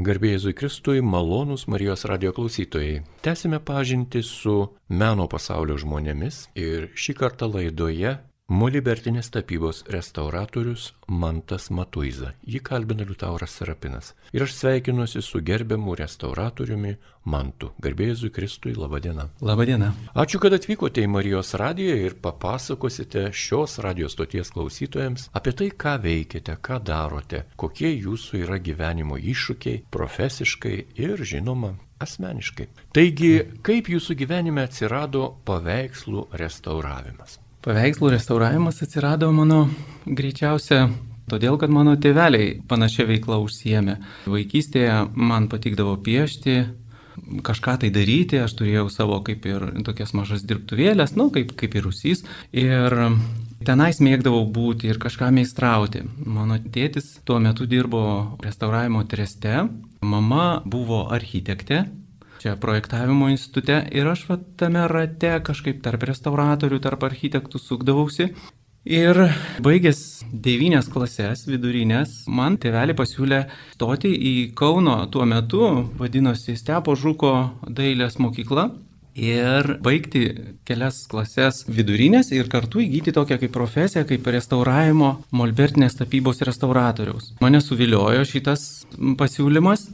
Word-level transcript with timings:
Garbėjai 0.00 0.38
Jėzui 0.38 0.54
Kristui, 0.56 1.00
malonūs 1.04 1.66
Marijos 1.68 2.06
radio 2.08 2.30
klausytojai. 2.32 3.02
Tęsime 3.20 3.58
pažinti 3.60 4.22
su 4.24 4.54
meno 4.88 5.26
pasaulio 5.28 5.76
žmonėmis 5.76 6.46
ir 6.56 6.86
šį 6.96 7.14
kartą 7.18 7.50
laidoje 7.52 8.14
Molibertinės 8.52 9.30
tapybos 9.32 9.78
restauratorius 9.88 10.90
Mantas 11.08 11.70
Matuiza. 11.72 12.34
Jį 12.44 12.58
kalbina 12.60 13.06
Liutauras 13.08 13.54
Serapinas. 13.56 14.10
Ir 14.36 14.42
aš 14.44 14.52
sveikinuosi 14.58 15.22
su 15.24 15.38
gerbiamu 15.40 15.94
restauratoriumi 15.96 16.90
Mantu. 17.32 17.70
Garbėjai 17.80 18.28
Kristui, 18.34 18.74
laba 18.76 18.98
diena. 19.00 19.30
Labą 19.40 19.64
dieną. 19.64 19.88
Ačiū, 20.12 20.36
kad 20.42 20.52
atvykote 20.52 21.00
į 21.00 21.08
Marijos 21.08 21.54
radiją 21.56 21.94
ir 21.96 22.18
papasakosite 22.20 23.30
šios 23.32 23.78
radijos 23.80 24.12
stoties 24.18 24.52
klausytojams 24.52 25.30
apie 25.32 25.54
tai, 25.56 25.70
ką 25.72 25.94
veikiate, 26.02 26.58
ką 26.60 26.82
darote, 26.84 27.46
kokie 27.56 27.94
jūsų 27.94 28.42
yra 28.42 28.58
gyvenimo 28.60 29.16
iššūkiai, 29.16 29.86
profesiškai 29.88 30.74
ir, 31.00 31.24
žinoma, 31.24 31.72
asmeniškai. 32.04 32.68
Taigi, 32.92 33.32
kaip 33.64 33.88
jūsų 33.94 34.18
gyvenime 34.26 34.66
atsirado 34.68 35.30
paveikslų 35.48 36.26
restauravimas? 36.36 37.38
Paveikslų 37.62 38.08
restauravimas 38.16 38.80
atsirado 38.82 39.28
mano 39.30 39.68
greičiausia 40.02 40.88
todėl, 41.30 41.54
kad 41.62 41.70
mano 41.70 41.92
tėveliai 41.94 42.56
panašia 42.66 43.06
veikla 43.06 43.38
užsiemė. 43.38 44.00
Vaikystėje 44.26 44.96
man 45.14 45.46
patikdavo 45.52 45.92
piešti, 46.02 46.56
kažką 47.46 47.76
tai 47.84 47.92
daryti, 47.94 48.40
aš 48.42 48.56
turėjau 48.58 48.88
savo 48.90 49.20
kaip 49.22 49.46
ir 49.46 49.68
tokias 49.86 50.10
mažas 50.18 50.42
dirbtuvėlės, 50.42 51.14
nu, 51.14 51.28
kaip, 51.30 51.54
kaip 51.54 51.78
ir 51.78 51.86
rusys. 51.86 52.24
Ir 52.50 52.98
tenais 53.62 54.02
mėgdavau 54.02 54.42
būti 54.42 54.90
ir 54.90 54.98
kažką 54.98 55.30
meistrauti. 55.38 56.02
Mano 56.26 56.58
tėtis 56.58 57.20
tuo 57.22 57.38
metu 57.38 57.70
dirbo 57.70 58.02
restauravimo 58.42 59.06
treste, 59.06 59.68
mama 60.02 60.46
buvo 60.66 61.04
architektė, 61.14 61.84
čia 62.42 62.56
projektavimo 62.58 63.28
institute 63.30 63.76
ir 63.94 64.08
aš 64.10 64.26
va 64.28 64.38
tame 64.58 64.82
rate 64.90 65.36
kažkaip 65.46 65.78
tarp 65.84 66.02
restauratorių, 66.10 66.80
tarp 66.82 67.06
architektų 67.06 67.60
sukdavausi. 67.62 68.32
Ir 68.82 69.14
baigęs 69.62 70.24
devynės 70.34 70.88
klases 70.90 71.44
vidurinės, 71.46 72.24
man 72.26 72.56
tėvelį 72.58 72.96
pasiūlė 72.98 73.44
stoti 73.76 74.10
į 74.10 74.32
Kauno 74.58 74.96
tuo 75.06 75.22
metu, 75.22 75.68
vadinosi 76.00 76.56
Stepo 76.58 76.96
Žuko 76.98 77.34
dailės 77.70 78.18
mokykla. 78.18 78.72
Ir 79.14 79.76
baigti 79.84 80.24
kelias 80.66 81.02
klases 81.06 81.62
vidurinės 81.68 82.32
ir 82.34 82.48
kartu 82.50 82.80
įgyti 82.82 83.12
tokią 83.14 83.38
kaip 83.44 83.52
profesiją, 83.54 84.06
kaip 84.08 84.26
restauravimo 84.34 85.14
molbertinės 85.36 86.00
tapybos 86.00 86.42
restauratoriaus. 86.48 87.34
Mane 87.44 87.60
suviliojo 87.62 88.24
šitas 88.26 88.86
pasiūlymas 89.20 89.90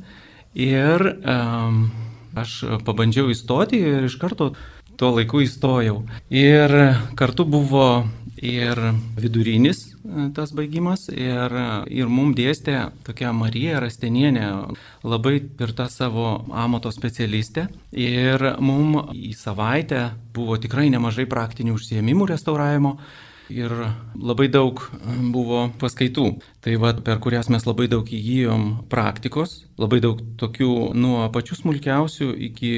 ir 0.54 1.10
um, 1.18 1.90
Aš 2.36 2.60
pabandžiau 2.84 3.30
įstoti 3.32 3.80
ir 3.80 4.08
iš 4.08 4.18
karto 4.20 4.52
tuo 4.98 5.12
laiku 5.14 5.40
įstojau. 5.44 6.02
Ir 6.34 6.74
kartu 7.16 7.46
buvo 7.48 8.04
ir 8.38 8.78
vidurinis 9.18 9.80
e, 9.90 10.28
tas 10.34 10.52
baigimas 10.54 11.08
ir, 11.10 11.54
ir 11.90 12.10
mum 12.10 12.32
dėstė 12.38 12.76
tokia 13.06 13.32
Marija 13.34 13.80
Rastenienė, 13.82 14.48
labai 15.06 15.40
tvirta 15.42 15.88
savo 15.90 16.44
amato 16.54 16.92
specialistė. 16.94 17.68
Ir 17.92 18.42
mum 18.62 19.10
į 19.14 19.32
savaitę 19.38 20.08
buvo 20.34 20.58
tikrai 20.60 20.88
nemažai 20.94 21.28
praktinių 21.30 21.78
užsiemimų 21.78 22.30
restauravimo 22.34 22.98
ir 23.48 23.72
labai 24.14 24.48
daug 24.52 24.82
buvo 25.32 25.68
paskaitų. 25.80 26.28
Tai 26.64 26.76
va, 26.82 26.92
per 27.04 27.22
kurias 27.24 27.48
mes 27.52 27.64
labai 27.66 27.88
daug 27.90 28.06
įgyjom 28.06 28.68
praktikos, 28.92 29.62
labai 29.78 30.00
daug 30.02 30.20
tokių 30.40 30.70
nuo 30.98 31.22
pačių 31.32 31.58
smulkiausių 31.60 32.28
iki 32.48 32.72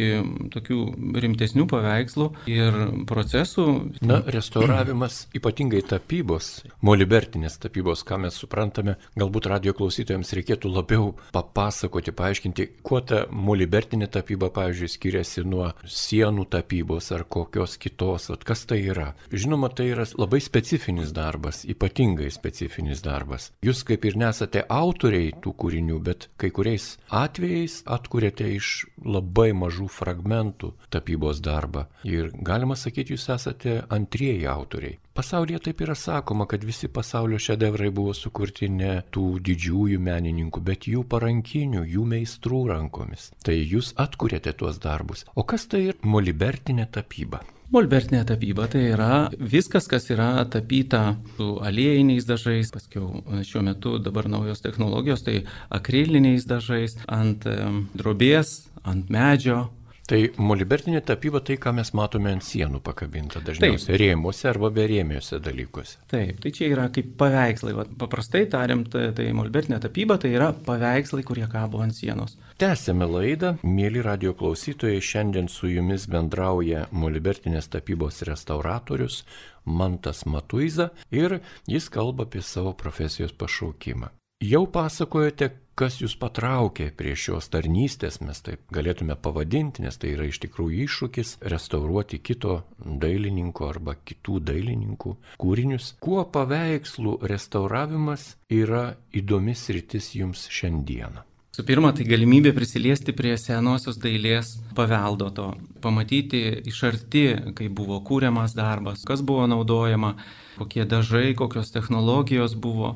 tokių 0.53 0.79
rimtesnių 1.25 1.67
paveikslų 1.71 2.29
ir 2.51 2.79
procesų. 3.09 3.67
Na, 4.05 4.21
restauravimas, 4.31 5.25
ypatingai 5.37 5.83
tapybos, 5.87 6.51
molibertinės 6.85 7.59
tapybos, 7.63 8.05
ką 8.07 8.21
mes 8.27 8.37
suprantame, 8.41 8.97
galbūt 9.19 9.49
radio 9.51 9.75
klausytojams 9.77 10.35
reikėtų 10.37 10.73
labiau 10.73 11.15
papasakoti, 11.35 12.15
paaiškinti, 12.17 12.69
kuo 12.87 13.01
ta 13.05 13.25
molibertinė 13.31 14.11
tapyba, 14.13 14.51
pavyzdžiui, 14.55 14.93
skiriasi 14.95 15.45
nuo 15.49 15.71
sienų 15.85 16.47
tapybos 16.53 17.11
ar 17.17 17.25
kokios 17.25 17.79
kitos, 17.81 18.31
at 18.35 18.45
kas 18.49 18.67
tai 18.69 18.83
yra. 18.93 19.13
Žinoma, 19.33 19.73
tai 19.73 19.91
yra 19.95 20.05
labai 20.21 20.43
specifinis 20.45 21.15
darbas, 21.17 21.63
ypatingai 21.69 22.31
specifinis 22.35 23.05
darbas. 23.05 23.51
Jūs 23.65 23.85
kaip 23.89 24.05
ir 24.09 24.19
nesate 24.21 24.65
autoriai 24.69 25.33
tų 25.41 25.55
kūrinių, 25.61 26.01
bet 26.05 26.29
kai 26.41 26.53
kuriais 26.55 26.90
atvejais 27.09 27.81
atkuriate 27.87 28.47
iš 28.57 28.71
labai 29.05 29.51
mažų 29.57 29.89
fragmentų 29.93 30.73
tapybos 30.95 31.43
darbą. 31.45 31.87
Ir 32.09 32.31
galima 32.35 32.77
sakyti, 32.79 33.17
jūs 33.17 33.29
esate 33.35 33.81
antrieji 33.93 34.49
autoriai. 34.51 34.99
Pasaulyje 35.15 35.59
taip 35.67 35.81
yra 35.85 35.95
sakoma, 35.99 36.47
kad 36.49 36.65
visi 36.65 36.89
pasaulio 36.89 37.39
šedevrai 37.43 37.91
buvo 37.93 38.15
sukurti 38.17 38.71
ne 38.73 38.93
tų 39.13 39.27
didžiųjų 39.45 40.01
menininkų, 40.01 40.63
bet 40.65 40.89
jų 40.89 41.05
parankinių, 41.11 41.85
jų 41.95 42.09
meistrų 42.15 42.65
rankomis. 42.71 43.31
Tai 43.45 43.59
jūs 43.59 43.93
atkuriate 44.01 44.55
tuos 44.57 44.81
darbus. 44.81 45.27
O 45.35 45.45
kas 45.45 45.67
tai 45.69 45.89
yra 45.91 46.13
molibertinė 46.17 46.89
tapyba? 46.95 47.43
Molbertinė 47.71 48.25
tapyba 48.27 48.65
tai 48.67 48.81
yra 48.91 49.29
viskas, 49.39 49.85
kas 49.87 50.09
yra 50.11 50.43
tapyta 50.51 51.15
su 51.37 51.53
aliejiniais 51.63 52.25
dažais, 52.27 52.73
paskiau 52.75 53.23
šiuo 53.47 53.63
metu 53.63 53.93
dabar 54.03 54.27
naujos 54.27 54.65
technologijos, 54.65 55.23
tai 55.23 55.45
akriliniais 55.71 56.49
dažais, 56.51 56.97
ant 57.07 57.47
drobės, 57.95 58.57
ant 58.83 59.13
medžio, 59.15 59.69
Tai 60.11 60.19
molibertinė 60.43 61.05
tapyba 61.07 61.39
tai, 61.47 61.55
ką 61.63 61.71
mes 61.77 61.93
matome 61.95 62.33
ant 62.35 62.43
sienų 62.43 62.81
pakabinta 62.83 63.39
dažniausiai 63.47 63.93
Taip. 63.93 64.01
rėmuose 64.03 64.49
arba 64.51 64.71
berėmiuose 64.75 65.39
dalykuose. 65.45 66.01
Taip, 66.11 66.41
tai 66.43 66.51
čia 66.57 66.67
yra 66.73 66.89
kaip 66.91 67.13
paveikslai. 67.21 67.77
Va, 67.79 67.85
paprastai 68.01 68.43
tariant, 68.51 68.89
tai, 68.91 69.05
tai 69.15 69.29
molibertinė 69.39 69.79
tapyba 69.85 70.19
tai 70.19 70.33
yra 70.35 70.51
paveikslai, 70.67 71.23
kurie 71.27 71.47
kabo 71.53 71.85
ant 71.85 71.95
sienos. 71.95 72.35
Tęsėme 72.59 73.07
laidą. 73.07 73.55
Mėly 73.63 74.03
radio 74.03 74.35
klausytojai, 74.35 74.99
šiandien 74.99 75.47
su 75.53 75.71
jumis 75.71 76.09
bendrauja 76.11 76.89
molibertinės 76.91 77.71
tapybos 77.71 78.25
restauratorius 78.27 79.23
Mantas 79.71 80.25
Matuiza 80.27 80.91
ir 81.15 81.39
jis 81.71 81.87
kalba 81.93 82.27
apie 82.27 82.43
savo 82.43 82.75
profesijos 82.75 83.31
pašaukimą. 83.39 84.11
Jau 84.41 84.65
pasakojote, 84.73 85.53
kas 85.81 85.97
jūs 86.03 86.17
patraukė 86.21 86.91
prie 86.97 87.15
šios 87.17 87.49
tarnystės, 87.53 88.21
mes 88.21 88.43
taip 88.45 88.61
galėtume 88.75 89.17
pavadinti, 89.17 89.85
nes 89.87 89.97
tai 90.01 90.13
yra 90.17 90.27
iš 90.29 90.43
tikrųjų 90.45 90.85
iššūkis 90.85 91.39
restauruoti 91.53 92.21
kito 92.21 92.61
dailininko 92.85 93.71
arba 93.71 93.97
kitų 93.97 94.43
dailininkų 94.51 95.15
kūrinius. 95.41 95.95
Kuo 96.05 96.27
paveikslų 96.35 97.17
restauravimas 97.33 98.35
yra 98.53 98.85
įdomis 99.17 99.65
rytis 99.73 100.13
jums 100.19 100.45
šiandieną? 100.53 101.25
Su 101.51 101.65
pirma, 101.67 101.91
tai 101.97 102.05
galimybė 102.07 102.53
prisiliesti 102.55 103.11
prie 103.17 103.33
senosios 103.41 103.97
dailės 104.01 104.53
paveldo 104.77 105.33
to, 105.35 105.49
pamatyti 105.83 106.45
iš 106.71 106.85
arti, 106.87 107.25
kaip 107.59 107.75
buvo 107.81 107.99
kūriamas 108.07 108.55
darbas, 108.55 109.03
kas 109.09 109.25
buvo 109.27 109.49
naudojama, 109.51 110.13
kokie 110.61 110.87
dažai, 110.87 111.33
kokios 111.41 111.73
technologijos 111.75 112.55
buvo. 112.55 112.95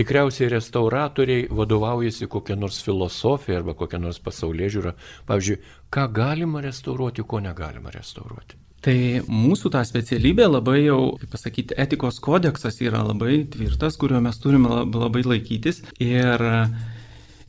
Tikriausiai 0.00 0.48
restauratoriai 0.48 1.44
vadovaujasi 1.52 2.28
kokią 2.32 2.56
nors 2.56 2.80
filosofiją 2.86 3.58
arba 3.60 3.74
kokią 3.76 4.00
nors 4.00 4.20
pasaulyje 4.24 4.72
žiūrą. 4.78 4.92
Pavyzdžiui, 5.28 5.60
ką 5.92 6.06
galima 6.16 6.62
restauruoti, 6.64 7.26
ko 7.28 7.42
negalima 7.44 7.92
restauruoti. 7.92 8.56
Tai 8.80 8.96
mūsų 9.28 9.74
ta 9.74 9.82
specialybė 9.84 10.46
labai 10.48 10.78
jau, 10.86 11.00
kaip 11.20 11.34
pasakyti, 11.34 11.76
etikos 11.84 12.16
kodeksas 12.24 12.80
yra 12.80 13.02
labai 13.04 13.42
tvirtas, 13.52 13.98
kurio 14.00 14.22
mes 14.24 14.40
turime 14.40 14.86
labai 14.88 15.20
laikytis 15.26 15.82
ir, 16.00 16.46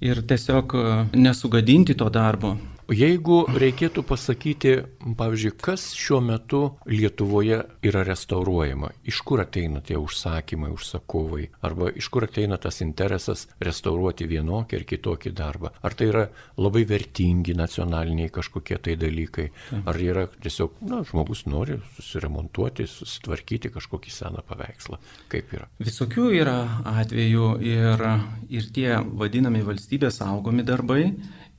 ir 0.04 0.22
tiesiog 0.28 0.76
nesugadinti 1.16 1.96
to 1.96 2.10
darbo. 2.12 2.58
Jeigu 2.92 3.46
reikėtų 3.48 4.02
pasakyti, 4.04 4.72
pavyzdžiui, 5.16 5.52
kas 5.64 5.86
šiuo 5.96 6.18
metu 6.28 6.60
Lietuvoje 6.92 7.62
yra 7.88 8.02
restauruojama, 8.04 8.90
iš 9.08 9.22
kur 9.24 9.40
ateina 9.46 9.80
tie 9.80 9.96
užsakymai, 9.96 10.74
užsakovai, 10.76 11.46
arba 11.64 11.88
iš 11.96 12.10
kur 12.12 12.26
ateina 12.28 12.58
tas 12.60 12.82
interesas 12.84 13.46
restauruoti 13.64 14.28
vienokį 14.28 14.80
ar 14.82 14.84
kitokį 14.90 15.32
darbą. 15.38 15.72
Ar 15.80 15.96
tai 15.96 16.10
yra 16.12 16.26
labai 16.60 16.84
vertingi 16.90 17.56
nacionaliniai 17.56 18.34
kažkokie 18.34 18.76
tai 18.84 18.98
dalykai, 19.00 19.48
ar 19.86 20.02
yra 20.04 20.26
tiesiog, 20.44 20.82
na, 20.84 21.00
žmogus 21.08 21.46
nori 21.48 21.80
susiremontuoti, 21.96 22.90
susitvarkyti 22.92 23.72
kažkokį 23.72 24.12
seną 24.18 24.44
paveikslą. 24.50 25.00
Kaip 25.32 25.56
yra? 25.56 25.70
Visokių 25.80 26.28
yra 26.42 26.58
atvejų 26.98 27.54
ir, 27.72 28.04
ir 28.52 28.68
tie 28.76 28.98
vadinami 29.00 29.64
valstybės 29.64 30.20
saugomi 30.20 30.68
darbai 30.68 31.06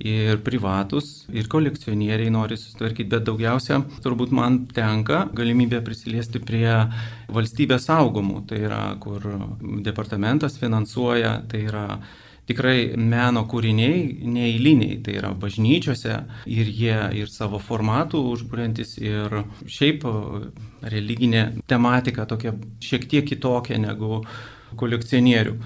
ir 0.03 0.41
privatus, 0.43 1.27
ir 1.31 1.47
kolekcionieriai 1.51 2.33
nori 2.35 2.59
susitvarkyti, 2.59 3.09
bet 3.13 3.27
daugiausia 3.29 3.81
turbūt 4.03 4.35
man 4.35 4.65
tenka 4.75 5.27
galimybė 5.37 5.83
prisiliesti 5.87 6.43
prie 6.43 6.67
valstybės 7.33 7.87
saugomų, 7.91 8.43
tai 8.51 8.65
yra, 8.67 8.83
kur 9.03 9.23
departamentas 9.87 10.59
finansuoja, 10.59 11.39
tai 11.49 11.65
yra 11.71 11.87
tikrai 12.51 12.97
meno 12.99 13.45
kūriniai 13.49 14.27
neįliniai, 14.27 14.99
tai 15.07 15.15
yra 15.21 15.31
bažnyčiose 15.39 16.17
ir 16.51 16.73
jie 16.75 16.99
ir 17.21 17.31
savo 17.31 17.61
formatų 17.63 18.25
užbūrintis 18.33 18.97
ir 19.03 19.43
šiaip 19.71 20.03
religinė 20.83 21.45
tematika 21.71 22.27
tokia 22.27 22.57
šiek 22.83 23.07
tiek 23.11 23.29
kitokia 23.31 23.79
negu 23.79 24.25
kolekcionierių. 24.81 25.57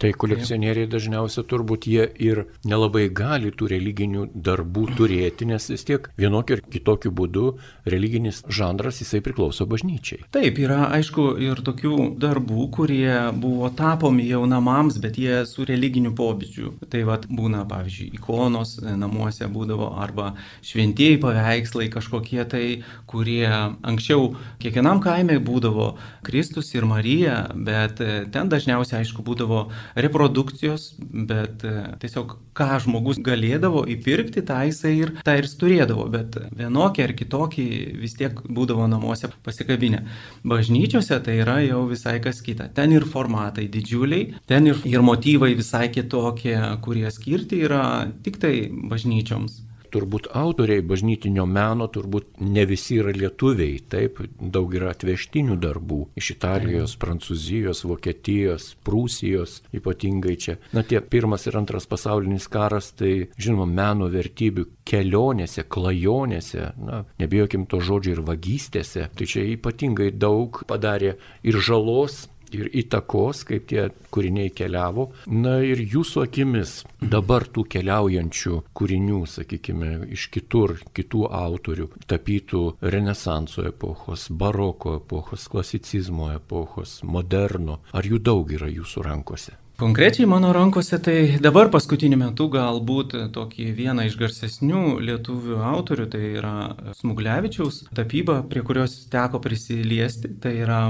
Tai 0.00 0.14
kolekcionieriai 0.16 0.88
dažniausiai 0.88 1.44
turbūt 1.44 1.84
jie 1.90 2.06
ir 2.24 2.38
nelabai 2.64 3.02
gali 3.12 3.50
tų 3.52 3.66
religinių 3.74 4.22
darbų 4.32 4.86
turėti, 4.96 5.44
nes 5.50 5.66
vis 5.68 5.84
tiek 5.84 6.06
vienokiu 6.16 6.56
ir 6.56 6.62
kitokiu 6.72 7.12
būdu 7.12 7.42
religinis 7.84 8.40
žanras 8.48 9.02
jisai 9.02 9.20
priklauso 9.24 9.66
bažnyčiai. 9.68 10.22
Taip, 10.32 10.56
yra 10.62 10.86
aišku 10.96 11.26
ir 11.44 11.60
tokių 11.66 11.96
darbų, 12.22 12.64
kurie 12.72 13.12
buvo 13.36 13.68
tapomi 13.76 14.24
jau 14.24 14.46
namams, 14.48 14.96
bet 15.04 15.18
jie 15.20 15.42
su 15.50 15.68
religiniu 15.68 16.14
pobūdžiu. 16.16 16.72
Tai 16.88 17.04
vad 17.10 17.28
būna, 17.28 17.66
pavyzdžiui, 17.68 18.08
ikonos 18.16 18.78
namuose 18.80 19.50
būdavo 19.52 19.90
arba 20.00 20.30
šventieji 20.64 21.20
paveikslai 21.20 21.90
kažkokie 21.92 22.40
tai, 22.48 22.64
kurie 23.10 23.44
anksčiau 23.44 24.32
kiekvienam 24.64 25.04
kaime 25.04 25.36
būdavo 25.44 25.92
Kristus 26.26 26.72
ir 26.74 26.84
Marija, 26.88 27.36
bet 27.54 28.00
ten 28.32 28.50
dažniausiai 28.52 29.00
aišku 29.00 29.24
būdavo 29.24 29.62
reprodukcijos, 29.96 30.90
bet 31.00 31.64
e, 31.64 31.74
tiesiog 32.02 32.36
ką 32.56 32.68
žmogus 32.84 33.20
galėdavo 33.24 33.86
įpirkti, 33.94 34.44
tą 34.46 34.60
jisai 34.68 34.94
ir 34.98 35.14
tą 35.26 35.36
ir 35.40 35.48
turėdavo, 35.60 36.06
bet 36.12 36.36
vienokį 36.58 37.06
ar 37.06 37.14
kitokį 37.18 37.66
vis 38.02 38.16
tiek 38.18 38.42
būdavo 38.44 38.88
namuose 38.90 39.32
pasikabinę. 39.46 40.02
Bažnyčiose 40.44 41.20
tai 41.24 41.40
yra 41.44 41.60
jau 41.64 41.86
visai 41.90 42.18
kas 42.24 42.42
kita. 42.44 42.68
Ten 42.76 42.92
ir 42.96 43.08
formatai 43.08 43.68
didžiuliai, 43.72 44.36
ten 44.50 44.68
ir, 44.70 44.84
ir 44.88 45.06
motyvai 45.06 45.54
visai 45.58 45.88
kitokie, 45.92 46.58
kurie 46.84 47.08
skirti 47.14 47.64
yra 47.66 47.84
tik 48.24 48.40
tai 48.42 48.54
bažnyčioms 48.70 49.69
turbūt 49.92 50.30
autoriai 50.36 50.82
bažnytinio 50.86 51.46
meno, 51.46 51.88
turbūt 51.92 52.40
ne 52.44 52.64
visi 52.68 53.00
yra 53.00 53.12
lietuviai, 53.14 53.80
taip, 53.90 54.20
daug 54.40 54.72
yra 54.76 54.92
atvežtinių 54.94 55.58
darbų 55.60 56.00
iš 56.20 56.32
Italijos, 56.36 56.96
Prancūzijos, 57.00 57.84
Vokietijos, 57.88 58.72
Prūsijos, 58.86 59.60
ypatingai 59.76 60.36
čia. 60.40 60.56
Na 60.76 60.84
tie 60.86 61.02
pirmas 61.02 61.46
ir 61.50 61.58
antras 61.60 61.88
pasaulinis 61.90 62.48
karas, 62.50 62.92
tai 62.96 63.30
žinoma, 63.40 63.68
meno 63.68 64.10
vertybių 64.12 64.66
kelionėse, 64.90 65.66
klajonėse, 65.70 66.70
na, 66.80 67.04
nebijokim 67.20 67.66
to 67.70 67.82
žodžio 67.84 68.16
ir 68.16 68.24
vagystėse, 68.26 69.08
tai 69.16 69.28
čia 69.28 69.46
ypatingai 69.54 70.10
daug 70.14 70.62
padarė 70.70 71.16
ir 71.46 71.60
žalos, 71.62 72.24
ir 72.58 72.70
įtakos, 72.82 73.44
kaip 73.48 73.66
tie 73.70 73.86
kūriniai 74.12 74.52
keliavo. 74.54 75.10
Na 75.30 75.58
ir 75.64 75.82
jūsų 75.82 76.24
akimis 76.26 76.74
dabar 77.00 77.46
tų 77.48 77.66
keliaujančių 77.74 78.60
kūrinių, 78.76 79.22
sakykime, 79.30 79.92
iš 80.16 80.28
kitur, 80.34 80.76
kitų 80.96 81.26
autorių, 81.40 81.90
tapytų 82.10 82.64
Renesanso 82.80 83.64
epochos, 83.68 84.28
baroko 84.30 84.96
epochos, 85.00 85.48
klasicizmo 85.50 86.32
epochos, 86.34 87.00
moderno, 87.04 87.80
ar 87.92 88.06
jų 88.06 88.22
daug 88.30 88.54
yra 88.58 88.70
jūsų 88.70 89.06
rankose? 89.06 89.56
Konkrečiai 89.80 90.26
mano 90.26 90.52
rankose 90.52 90.98
tai 91.00 91.38
dabar 91.40 91.70
paskutiniu 91.72 92.18
metu 92.20 92.50
galbūt 92.52 93.14
tokį 93.32 93.70
vieną 93.78 94.04
iš 94.10 94.18
garsesnių 94.20 94.98
lietuvių 95.00 95.56
autorių, 95.70 96.04
tai 96.12 96.20
yra 96.36 96.52
Smuglevičiaus 96.98 97.78
tapyba, 97.96 98.42
prie 98.50 98.60
kurios 98.60 98.98
teko 99.08 99.40
prisiliesti, 99.40 100.34
tai 100.44 100.52
yra 100.66 100.82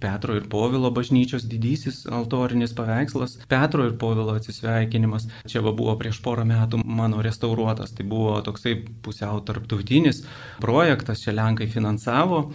Petro 0.00 0.38
ir 0.40 0.48
Povilo 0.48 0.88
bažnyčios 0.88 1.44
didysis 1.52 2.06
altorinis 2.08 2.72
paveikslas, 2.72 3.36
Petro 3.52 3.84
ir 3.84 3.98
Povilo 4.00 4.32
atsisveikinimas. 4.40 5.28
Čia 5.44 5.60
va 5.60 5.76
buvo 5.76 5.98
prieš 6.00 6.24
porą 6.24 6.48
metų 6.48 6.80
mano 6.80 7.20
restauruotas, 7.20 7.92
tai 7.92 8.08
buvo 8.08 8.38
toksai 8.48 8.78
pusiau 9.04 9.44
tarptautinis 9.44 10.24
projektas, 10.64 11.20
čia 11.20 11.36
Lenkai 11.36 11.68
finansavo 11.68 12.46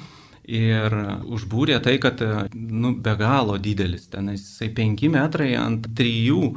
ir 0.47 0.93
užbūrė 1.25 1.79
tai, 1.83 1.97
kad 2.01 2.21
nu, 2.53 2.93
be 3.01 3.15
galo 3.19 3.57
didelis, 3.61 4.07
ten 4.11 4.31
jisai 4.33 4.69
5 4.75 5.07
metrai 5.13 5.53
ant 5.59 5.87
3 5.97 6.51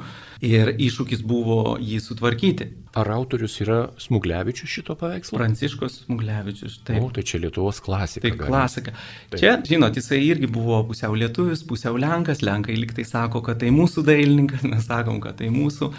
ir 0.45 0.71
iššūkis 0.77 1.25
buvo 1.27 1.77
jį 1.83 1.99
sutvarkyti. 2.03 2.69
Ar 2.99 3.11
autorius 3.15 3.59
yra 3.63 3.79
Smuglevičius 4.01 4.71
šito 4.71 4.95
paveikslo? 4.99 5.39
Pranciškos 5.39 6.01
Smuglevičius. 6.05 6.79
Taip. 6.89 7.03
O, 7.05 7.11
tai 7.15 7.25
čia 7.27 7.41
Lietuvos 7.43 7.83
klasika. 7.85 8.25
Tai 8.27 8.49
klasika. 8.49 8.95
Taip. 9.31 9.41
Čia, 9.43 9.57
žinot, 9.69 9.99
jisai 9.99 10.21
irgi 10.27 10.49
buvo 10.51 10.81
pusiau 10.89 11.15
lietuvis, 11.19 11.65
pusiau 11.69 11.99
lenkas, 12.01 12.43
lenkai 12.47 12.79
liktai 12.79 13.07
sako, 13.07 13.43
kad 13.47 13.61
tai 13.63 13.71
mūsų 13.75 14.07
dailininkas, 14.09 14.65
mes 14.67 14.89
sakom, 14.89 15.21
kad 15.25 15.39
tai 15.43 15.53
mūsų 15.55 15.93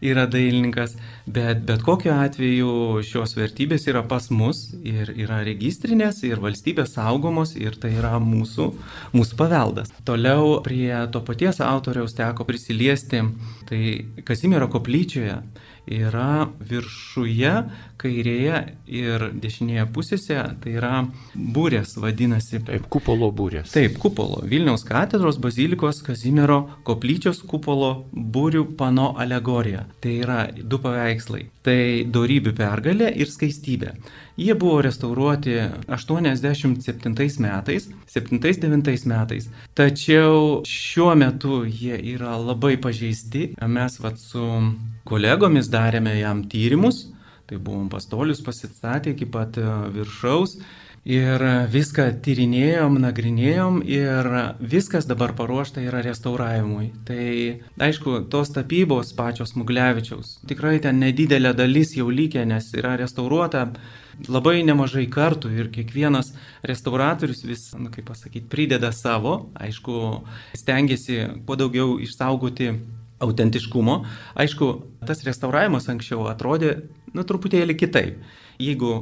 yra 0.00 0.26
dailininkas, 0.30 0.96
bet 1.26 1.62
bet 1.66 1.84
kokiu 1.86 2.12
atveju 2.14 3.02
šios 3.06 3.36
vertybės 3.38 3.86
yra 3.90 4.02
pas 4.06 4.28
mus 4.30 4.68
ir 4.82 5.12
yra 5.14 5.42
registrinės 5.46 6.22
ir 6.28 6.42
valstybės 6.42 6.96
saugomos 6.96 7.54
ir 7.56 7.78
tai 7.80 7.94
yra 7.98 8.16
mūsų, 8.22 8.70
mūsų 9.16 9.38
paveldas. 9.38 9.92
Toliau 10.08 10.60
prie 10.66 10.90
to 11.12 11.22
paties 11.26 11.60
autoriaus 11.64 12.16
teko 12.16 12.46
prisiliesti, 12.48 13.22
tai 13.68 13.80
Kazimiero 14.26 14.68
koplyčioje 14.72 15.40
yra 15.86 16.48
viršuje, 16.60 17.52
kairėje 18.00 18.60
ir 18.90 19.24
dešinėje 19.40 19.86
pusėse, 19.94 20.36
tai 20.62 20.74
yra 20.76 20.92
būrės 21.34 21.96
vadinasi. 22.02 22.60
Taip, 22.66 22.88
kupolo 22.92 23.30
būrės. 23.34 23.72
Taip, 23.74 23.98
kupolo. 24.02 24.42
Vilniaus 24.46 24.84
katedros 24.86 25.40
bazilikos 25.42 26.02
Kazimiero 26.06 26.62
koplyčios 26.86 27.42
kupolo 27.46 28.06
būrių 28.12 28.66
pano 28.78 29.12
alegorija. 29.18 29.86
Tai 30.02 30.14
yra 30.26 30.40
du 30.56 30.80
paveikslai. 30.82 31.46
Tai 31.66 31.80
darybių 32.12 32.54
pergalė 32.56 33.10
ir 33.16 33.30
skaistybė. 33.30 33.96
Jie 34.36 34.52
buvo 34.54 34.82
restauruoti 34.84 35.54
87 35.88 37.40
metais, 37.40 37.88
79 38.12 39.06
metais. 39.08 39.48
Tačiau 39.74 40.60
šiuo 40.68 41.14
metu 41.16 41.62
jie 41.64 41.96
yra 42.12 42.36
labai 42.36 42.76
pažeisti. 42.76 43.54
Mes 43.66 43.96
vat 44.04 44.20
su 44.20 44.44
kolegomis 45.06 45.70
darėme 45.72 46.16
jam 46.18 46.42
tyrimus, 46.50 47.06
tai 47.46 47.60
buvom 47.62 47.86
pastolius 47.92 48.42
pasistatę 48.44 49.14
iki 49.14 49.28
pat 49.30 49.58
e, 49.60 49.70
viršaus. 49.94 50.58
Ir 51.06 51.38
viską 51.70 52.08
tyrinėjom, 52.18 52.96
nagrinėjom 52.98 53.76
ir 53.86 54.26
viskas 54.58 55.04
dabar 55.06 55.36
paruošta 55.38 55.84
yra 55.84 56.00
restauravimui. 56.02 56.88
Tai 57.06 57.26
aišku, 57.86 58.24
tos 58.26 58.50
tapybos 58.50 59.12
pačios 59.14 59.54
Muglevičiaus, 59.54 60.40
tikrai 60.50 60.80
ten 60.82 60.98
nedidelė 60.98 61.54
dalis 61.54 61.94
jau 61.94 62.08
lygė, 62.10 62.42
nes 62.50 62.72
yra 62.74 62.96
restauruota 62.98 63.68
labai 64.26 64.64
nemažai 64.66 65.06
kartų 65.06 65.52
ir 65.54 65.70
kiekvienas 65.70 66.32
restauratorius 66.66 67.46
vis, 67.46 67.68
nu, 67.78 67.92
kaip 67.94 68.10
pasakyti, 68.10 68.48
prideda 68.50 68.90
savo, 68.90 69.52
aišku, 69.54 70.02
stengiasi 70.58 71.22
kuo 71.46 71.54
daugiau 71.60 72.00
išsaugoti 72.02 72.72
autentiškumo. 73.22 74.00
Aišku, 74.36 74.70
tas 75.06 75.22
restauravimas 75.26 75.88
anksčiau 75.92 76.26
atrodė, 76.30 76.74
nu, 77.14 77.24
truputėlį 77.26 77.76
kitaip. 77.78 78.18
Jeigu 78.60 78.92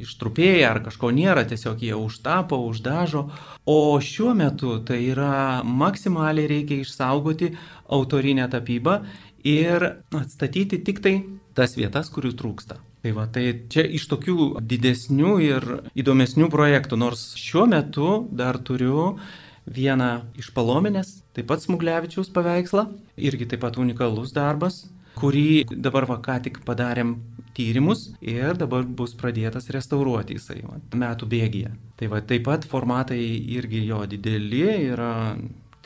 ištrupėja 0.00 0.70
ar 0.72 0.80
kažko 0.86 1.10
nėra, 1.12 1.44
tiesiog 1.48 1.82
jie 1.84 1.92
užtapo, 1.98 2.56
uždažo. 2.70 3.26
O 3.68 4.00
šiuo 4.00 4.32
metu 4.36 4.78
tai 4.86 5.02
yra 5.10 5.60
maksimaliai 5.64 6.48
reikia 6.48 6.80
išsaugoti 6.80 7.52
autorinę 7.92 8.48
tapybą 8.52 9.02
ir 9.44 9.90
atstatyti 10.08 10.80
tik 10.84 11.04
tai 11.04 11.18
tas 11.54 11.76
vietas, 11.76 12.08
kurių 12.10 12.32
trūksta. 12.36 12.80
Tai 13.04 13.12
va, 13.12 13.26
tai 13.28 13.44
čia 13.68 13.84
iš 13.84 14.06
tokių 14.08 14.64
didesnių 14.64 15.32
ir 15.44 15.66
įdomesnių 15.92 16.48
projektų, 16.48 16.96
nors 16.96 17.34
šiuo 17.36 17.66
metu 17.68 18.12
dar 18.32 18.56
turiu 18.64 19.18
vieną 19.66 20.10
iš 20.38 20.50
palominės, 20.54 21.20
taip 21.36 21.48
pat 21.50 21.64
Smuglevičiaus 21.64 22.30
paveikslą, 22.34 22.88
irgi 23.16 23.48
taip 23.48 23.64
pat 23.64 23.78
unikalus 23.80 24.34
darbas, 24.36 24.84
kurį 25.18 25.64
dabar 25.70 26.08
va 26.10 26.18
ką 26.22 26.40
tik 26.44 26.60
padarėm 26.66 27.16
tyrimus 27.54 28.08
ir 28.20 28.58
dabar 28.58 28.82
bus 28.82 29.14
pradėtas 29.18 29.70
restauruoti 29.72 30.38
jisai 30.38 30.60
va, 30.66 30.80
metų 31.04 31.28
bėgyje. 31.30 31.74
Tai 31.98 32.10
va 32.12 32.22
taip 32.26 32.46
pat 32.48 32.66
formatai 32.68 33.20
irgi 33.56 33.84
jo 33.86 34.02
dideli 34.10 34.64
yra 34.90 35.36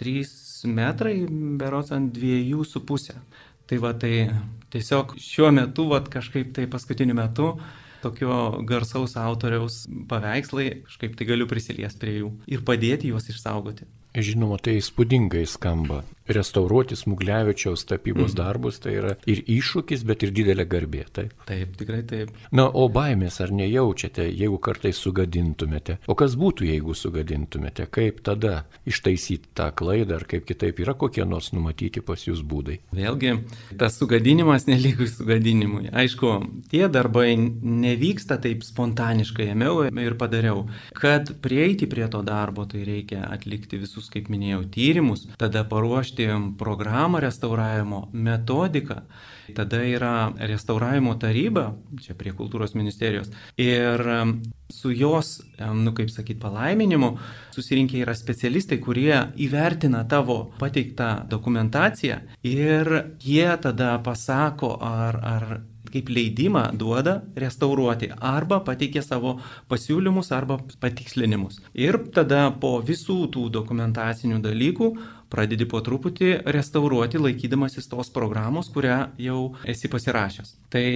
3 0.00 0.72
metrai, 0.72 1.14
berots 1.60 1.92
ant 1.94 2.14
2,5. 2.16 3.18
Tai 3.68 3.78
va 3.84 3.92
tai 3.92 4.14
tiesiog 4.72 5.18
šiuo 5.20 5.50
metu, 5.52 5.84
va 5.92 6.00
kažkaip 6.00 6.54
tai 6.56 6.64
paskutiniu 6.70 7.16
metu 7.18 7.52
tokio 8.02 8.62
garsaus 8.68 9.16
autoriaus 9.20 9.84
paveikslai, 10.10 10.68
kažkaip 10.88 11.16
tai 11.18 11.28
galiu 11.28 11.48
prisiliesti 11.50 12.02
prie 12.02 12.18
jų 12.20 12.32
ir 12.50 12.64
padėti 12.66 13.12
juos 13.12 13.28
išsaugoti. 13.32 13.88
Žinoma, 14.18 14.56
tai 14.62 14.78
įspūdingai 14.80 15.44
skamba 15.46 16.02
restauruoti 16.28 16.96
Smuglevičiaus 16.98 17.84
tapybos 17.88 18.32
mm. 18.32 18.38
darbus, 18.38 18.80
tai 18.82 18.96
yra 19.00 19.14
ir 19.28 19.42
iššūkis, 19.48 20.04
bet 20.08 20.24
ir 20.26 20.32
didelė 20.36 20.66
garbė. 20.68 21.04
Taip, 21.14 21.34
taip 21.48 21.76
tikrai 21.78 22.02
taip. 22.08 22.32
Na, 22.54 22.68
o 22.68 22.88
baimės 22.92 23.40
ar 23.44 23.52
nejaučiate, 23.54 24.26
jeigu 24.28 24.58
kartais 24.62 25.00
sugadintumėte? 25.00 25.98
O 26.08 26.16
kas 26.18 26.36
būtų, 26.38 26.68
jeigu 26.68 26.96
sugadintumėte? 26.98 27.88
Kaip 27.92 28.20
tada 28.26 28.64
ištaisyti 28.88 29.52
tą 29.58 29.70
klaidą, 29.76 30.18
ar 30.18 30.26
kaip 30.28 30.46
kitaip 30.48 30.82
yra 30.84 30.94
kokie 30.98 31.24
nors 31.28 31.52
numatyti 31.54 32.02
pas 32.04 32.24
jūs 32.26 32.42
būdai? 32.46 32.78
Vėlgi, 32.96 33.34
tas 33.80 33.98
sugadinimas 34.00 34.68
nelygus 34.68 35.16
sugadinimui. 35.18 35.88
Aišku, 35.92 36.34
tie 36.72 36.84
darbai 36.92 37.30
nevyksta 37.38 38.38
taip 38.42 38.64
spontaniškai, 38.66 39.50
ėmiau 39.54 39.86
ir 39.88 40.18
padariau. 40.20 40.66
Kad 40.98 41.34
prieiti 41.44 41.88
prie 41.90 42.06
to 42.10 42.22
darbo, 42.26 42.66
tai 42.68 42.84
reikia 42.86 43.24
atlikti 43.28 43.80
visus, 43.80 44.08
kaip 44.12 44.30
minėjau, 44.32 44.64
tyrimus, 44.74 45.26
tada 45.40 45.64
paruošti 45.68 46.17
apibriežti 46.18 46.56
programą 46.58 47.20
restauravimo, 47.20 48.08
metodiką. 48.12 49.02
Tada 49.54 49.82
yra 49.82 50.32
restauravimo 50.36 51.14
taryba, 51.14 51.74
čia 52.02 52.14
prie 52.14 52.32
kultūros 52.32 52.74
ministerijos. 52.74 53.30
Ir 53.56 54.02
su 54.68 54.90
jos, 54.92 55.40
nu 55.58 55.92
kaip 55.92 56.10
sakyti, 56.10 56.40
palaiminimu 56.40 57.16
susirinkę 57.54 57.98
yra 58.02 58.14
specialistai, 58.14 58.78
kurie 58.78 59.32
įvertina 59.36 60.04
tavo 60.08 60.52
pateiktą 60.58 61.24
dokumentaciją 61.30 62.20
ir 62.44 63.16
jie 63.24 63.48
tada 63.62 63.98
pasako, 64.04 64.76
ar, 64.82 65.16
ar 65.16 65.60
kaip 65.92 66.10
leidimą 66.12 66.64
duoda 66.78 67.22
restauruoti 67.36 68.10
arba 68.20 68.60
pateikia 68.64 69.02
savo 69.04 69.38
pasiūlymus 69.70 70.32
arba 70.36 70.58
patikslinimus. 70.82 71.60
Ir 71.74 72.00
tada 72.14 72.48
po 72.60 72.78
visų 72.84 73.20
tų 73.34 73.48
dokumentacinių 73.54 74.40
dalykų 74.44 74.90
pradedi 75.32 75.66
po 75.68 75.80
truputį 75.84 76.30
restauruoti 76.48 77.20
laikydamasis 77.20 77.88
tos 77.90 78.10
programos, 78.14 78.70
kurią 78.74 78.98
jau 79.20 79.40
esi 79.68 79.90
pasirašęs. 79.92 80.54
Tai 80.72 80.86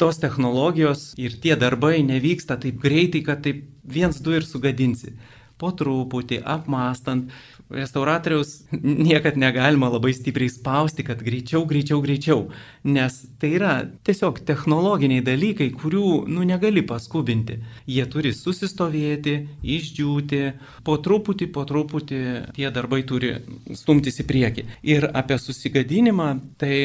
tos 0.00 0.20
technologijos 0.22 1.12
ir 1.20 1.38
tie 1.42 1.56
darbai 1.58 2.00
nevyksta 2.06 2.58
taip 2.60 2.80
greitai, 2.82 3.22
kad 3.26 3.44
taip 3.44 3.64
viens 3.84 4.20
du 4.20 4.36
ir 4.36 4.46
sugadinsi 4.48 5.16
po 5.62 5.70
truputį, 5.78 6.40
apmastant, 6.42 7.30
restauratoriaus 7.74 8.52
niekad 9.08 9.36
negalima 9.40 9.88
labai 9.92 10.14
stipriai 10.16 10.52
spausti, 10.52 11.04
kad 11.06 11.22
greičiau, 11.24 11.64
greičiau, 11.68 12.00
greičiau, 12.04 12.46
nes 12.84 13.18
tai 13.40 13.52
yra 13.58 13.74
tiesiog 14.06 14.42
technologiniai 14.48 15.24
dalykai, 15.26 15.70
kurių, 15.76 16.08
nu, 16.32 16.46
negali 16.48 16.84
paskubinti. 16.86 17.60
Jie 17.90 18.04
turi 18.12 18.34
susistovėti, 18.36 19.38
išdžiūti, 19.62 20.42
po 20.86 20.98
truputį, 21.02 21.48
po 21.54 21.66
truputį 21.68 22.20
tie 22.58 22.68
darbai 22.74 23.02
turi 23.08 23.36
stumtis 23.78 24.20
į 24.22 24.28
priekį. 24.28 24.68
Ir 24.94 25.08
apie 25.12 25.40
susigadinimą, 25.40 26.34
tai 26.60 26.76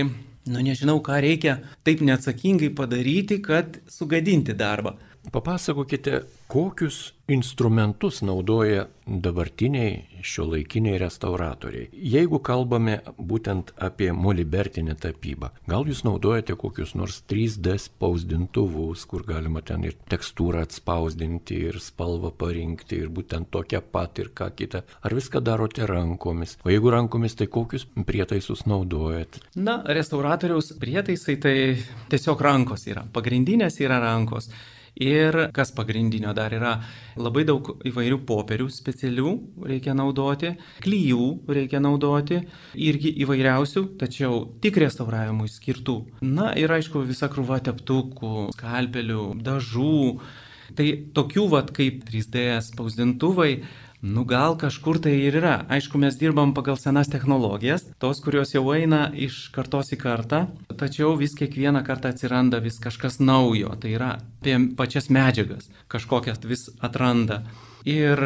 Nu 0.47 0.61
nežinau, 0.63 1.01
ką 1.03 1.19
reikia 1.19 1.57
taip 1.83 1.99
neatsakingai 2.07 2.69
padaryti, 2.75 3.41
kad 3.43 3.81
sugadinti 3.91 4.55
darbą. 4.55 4.95
Papasakokite, 5.31 6.21
kokius 6.47 7.13
instrumentus 7.27 8.21
naudoja 8.21 8.85
dabartiniai 9.07 10.21
šio 10.23 10.45
laikiniai 10.51 10.97
restauratoriai. 11.01 11.89
Jeigu 11.91 12.39
kalbame 12.39 13.01
būtent 13.19 13.73
apie 13.83 14.07
molibertinę 14.15 14.95
tapybą, 14.95 15.49
gal 15.67 15.83
jūs 15.89 16.05
naudojate 16.07 16.55
kokius 16.59 16.93
nors 16.95 17.19
3D 17.27 17.75
spausdintuvus, 17.83 19.03
kur 19.11 19.25
galima 19.27 19.61
ten 19.67 19.83
ir 19.87 19.97
tekstūrą 20.11 20.63
atspausdinti, 20.67 21.59
ir 21.71 21.81
spalvą 21.83 22.31
parinkti, 22.39 23.01
ir 23.03 23.11
būtent 23.11 23.51
tokią 23.51 23.83
pat 23.91 24.23
ir 24.23 24.31
ką 24.31 24.49
kitą. 24.55 24.83
Ar 25.03 25.17
viską 25.19 25.43
darote 25.43 25.87
rankomis? 25.91 26.55
O 26.63 26.71
jeigu 26.71 26.95
rankomis, 26.95 27.35
tai 27.35 27.49
kokius 27.51 27.83
prietaisus 28.07 28.63
naudojate? 28.71 29.43
Na, 29.59 29.81
restauratoriaus 29.99 30.73
prietaisai 30.79 31.37
tai 31.43 31.59
tiesiog 32.07 32.47
rankos 32.47 32.87
yra. 32.87 33.03
Pagrindinės 33.11 33.81
yra 33.83 33.99
rankos. 34.03 34.51
Ir 35.03 35.35
kas 35.53 35.69
pagrindinio 35.77 36.31
dar 36.33 36.53
yra, 36.57 36.71
labai 37.19 37.43
daug 37.45 37.69
įvairių 37.85 38.17
popierių 38.25 38.67
specialių 38.73 39.33
reikia 39.69 39.93
naudoti, 39.97 40.55
klyjų 40.81 41.27
reikia 41.53 41.81
naudoti, 41.83 42.41
irgi 42.73 43.11
įvairiausių, 43.25 43.83
tačiau 44.01 44.41
tik 44.63 44.79
restauravimui 44.81 45.51
skirtų. 45.53 45.99
Na 46.25 46.49
ir 46.57 46.73
aišku, 46.73 47.05
visa 47.05 47.29
krūva 47.29 47.61
teptukų, 47.67 48.49
skalpelių, 48.57 49.29
dažų. 49.45 49.97
Tai 50.77 50.85
tokių 51.15 51.45
vat 51.53 51.69
kaip 51.75 52.01
3D 52.09 52.57
spausdintuvai 52.65 53.51
Nu 54.07 54.23
gal 54.23 54.55
kažkur 54.55 55.01
tai 55.03 55.17
ir 55.27 55.35
yra. 55.41 55.65
Aišku, 55.73 55.99
mes 55.99 56.15
dirbam 56.15 56.53
pagal 56.55 56.77
senas 56.79 57.09
technologijas, 57.11 57.83
tos, 57.99 58.21
kurios 58.23 58.53
jau 58.53 58.63
eina 58.71 59.07
iš 59.11 59.49
kartos 59.55 59.91
į 59.91 59.97
kartą, 59.99 60.45
tačiau 60.79 61.15
vis 61.19 61.35
kiekvieną 61.35 61.81
kartą 61.83 62.13
atsiranda 62.13 62.61
vis 62.63 62.79
kažkas 62.79 63.19
naujo. 63.19 63.73
Tai 63.81 63.91
yra 63.91 64.11
apie 64.21 64.55
pačias 64.79 65.09
medžiagas, 65.11 65.67
kažkokias 65.91 66.39
vis 66.47 66.69
atranda. 66.79 67.41
Ir 67.87 68.19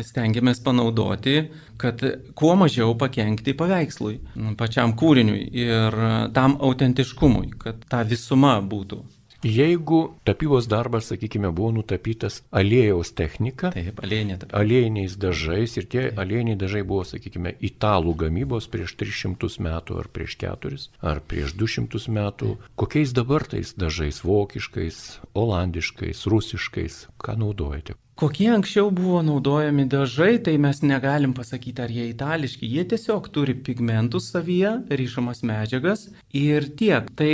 stengiamės 0.00 0.60
panaudoti, 0.64 1.36
kad 1.80 2.02
kuo 2.36 2.54
mažiau 2.56 2.96
pakengti 3.00 3.54
paveikslui, 3.56 4.18
pačiam 4.60 4.92
kūriniui 4.96 5.46
ir 5.56 6.00
tam 6.36 6.56
autentiškumui, 6.60 7.52
kad 7.60 7.84
ta 7.92 8.02
visuma 8.08 8.56
būtų. 8.60 9.02
Jeigu 9.44 10.14
tapybos 10.24 10.68
darbas, 10.68 11.10
sakykime, 11.12 11.50
buvo 11.52 11.70
nutapytas 11.76 12.40
aliejaus 12.50 13.12
technika, 13.12 13.70
Taip, 13.74 14.00
aliejinė 14.02 14.38
tapyba. 14.40 14.58
aliejiniais 14.62 15.16
dažais 15.20 15.76
ir 15.76 15.86
tie 15.92 16.06
aliejiniai 16.16 16.56
dažai 16.56 16.82
buvo, 16.82 17.04
sakykime, 17.04 17.52
italų 17.60 18.14
gamybos 18.24 18.68
prieš 18.72 18.96
300 18.96 19.60
metų 19.60 20.00
ar 20.00 20.08
prieš 20.08 20.38
4 20.40 20.88
ar 21.02 21.20
prieš 21.20 21.52
200 21.54 22.08
metų, 22.08 22.56
kokiais 22.80 23.12
dabar 23.12 23.44
tais 23.44 23.74
dažais- 23.76 24.22
vokiškais, 24.30 25.20
olandiškais, 25.34 26.26
rusiškais, 26.26 27.06
ką 27.20 27.36
naudojate? 27.36 27.94
Kokie 28.16 28.46
anksčiau 28.48 28.88
buvo 28.96 29.18
naudojami 29.20 29.84
dažai, 29.92 30.38
tai 30.40 30.54
mes 30.56 30.78
negalim 30.80 31.34
pasakyti, 31.36 31.82
ar 31.84 31.90
jie 31.92 32.06
itališki. 32.08 32.64
Jie 32.64 32.86
tiesiog 32.88 33.28
turi 33.28 33.52
pigmentus 33.52 34.30
savyje, 34.32 34.70
ryšamas 34.88 35.42
medžiagas 35.44 36.06
ir 36.32 36.64
tiek. 36.80 37.10
Tai 37.12 37.28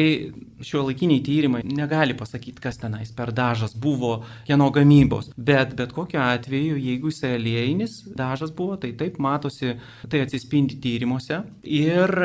šio 0.66 0.82
laikiniai 0.88 1.22
tyrimai 1.22 1.62
negali 1.62 2.18
pasakyti, 2.18 2.58
kas 2.64 2.82
tenais 2.82 3.14
per 3.14 3.30
dažas 3.30 3.76
buvo, 3.78 4.24
kieno 4.48 4.72
gamybos. 4.74 5.30
Bet 5.36 5.76
bet 5.78 5.94
kokiu 5.94 6.18
atveju, 6.24 6.80
jeigu 6.82 7.14
jis 7.14 7.28
aliejinis 7.30 7.98
dažas 8.18 8.50
buvo, 8.50 8.74
tai 8.74 8.90
taip 8.98 9.22
matosi, 9.22 9.76
tai 10.10 10.26
atsispindi 10.26 10.82
tyrimuose. 10.82 11.44
Ir 11.62 12.16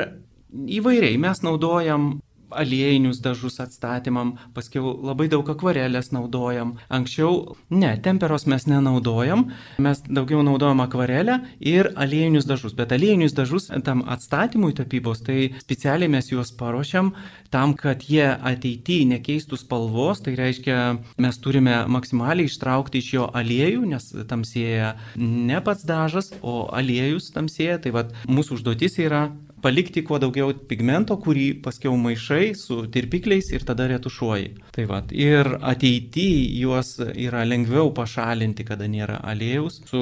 įvairiai 0.81 1.21
mes 1.21 1.45
naudojam 1.45 2.15
aliejinius 2.51 3.19
dažus 3.23 3.59
atstatymam, 3.59 4.35
paskiau 4.55 4.93
labai 5.03 5.27
daug 5.31 5.47
akvarelės 5.49 6.11
naudojam. 6.15 6.75
Anksčiau 6.93 7.57
ne, 7.69 7.91
temperos 8.03 8.47
mes 8.49 8.67
nenaudojam, 8.69 9.47
mes 9.83 10.03
daugiau 10.07 10.43
naudojam 10.45 10.81
akvarelę 10.83 11.39
ir 11.59 11.91
aliejinius 11.95 12.47
dažus. 12.49 12.75
Bet 12.77 12.93
aliejinius 12.95 13.35
dažus 13.37 13.69
tam 13.85 14.03
atstatymui 14.07 14.75
tapybos, 14.77 15.23
tai 15.27 15.53
specialiai 15.63 16.11
mes 16.11 16.31
juos 16.31 16.53
paruošiam 16.57 17.13
tam, 17.53 17.73
kad 17.77 18.03
jie 18.07 18.27
ateityje 18.27 19.07
nekeistų 19.13 19.59
spalvos, 19.59 20.21
tai 20.23 20.35
reiškia 20.39 20.77
mes 21.23 21.41
turime 21.43 21.79
maksimaliai 21.91 22.49
ištraukti 22.49 23.01
iš 23.01 23.11
jo 23.13 23.27
aliejų, 23.33 23.85
nes 23.93 24.11
tamsėja 24.29 24.95
ne 25.15 25.61
pats 25.63 25.87
dažas, 25.87 26.33
o 26.41 26.67
aliejus 26.73 27.31
tamsėja. 27.35 27.79
Tai 27.83 27.93
vad 27.95 28.15
mūsų 28.27 28.57
užduotis 28.57 28.97
yra 29.03 29.27
palikti 29.61 30.03
kuo 30.05 30.19
daugiau 30.21 30.53
pigmento, 30.69 31.17
kurį 31.21 31.47
paskiau 31.65 31.95
maišai 31.99 32.51
su 32.57 32.79
tirpikliais 32.93 33.51
ir 33.53 33.65
tada 33.67 33.87
retušuoji. 33.91 34.49
Tai 34.75 34.85
va, 34.89 35.01
ir 35.11 35.49
ateityje 35.57 36.61
juos 36.61 36.95
yra 37.13 37.45
lengviau 37.47 37.91
pašalinti, 37.97 38.65
kada 38.67 38.89
nėra 38.91 39.19
aliejus 39.31 39.81
su 39.89 40.01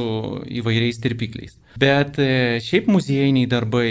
įvairiais 0.62 1.02
tirpikliais. 1.04 1.60
Bet 1.80 2.20
e, 2.20 2.60
šiaip 2.64 2.90
muziejiniai 2.92 3.52
darbai 3.52 3.90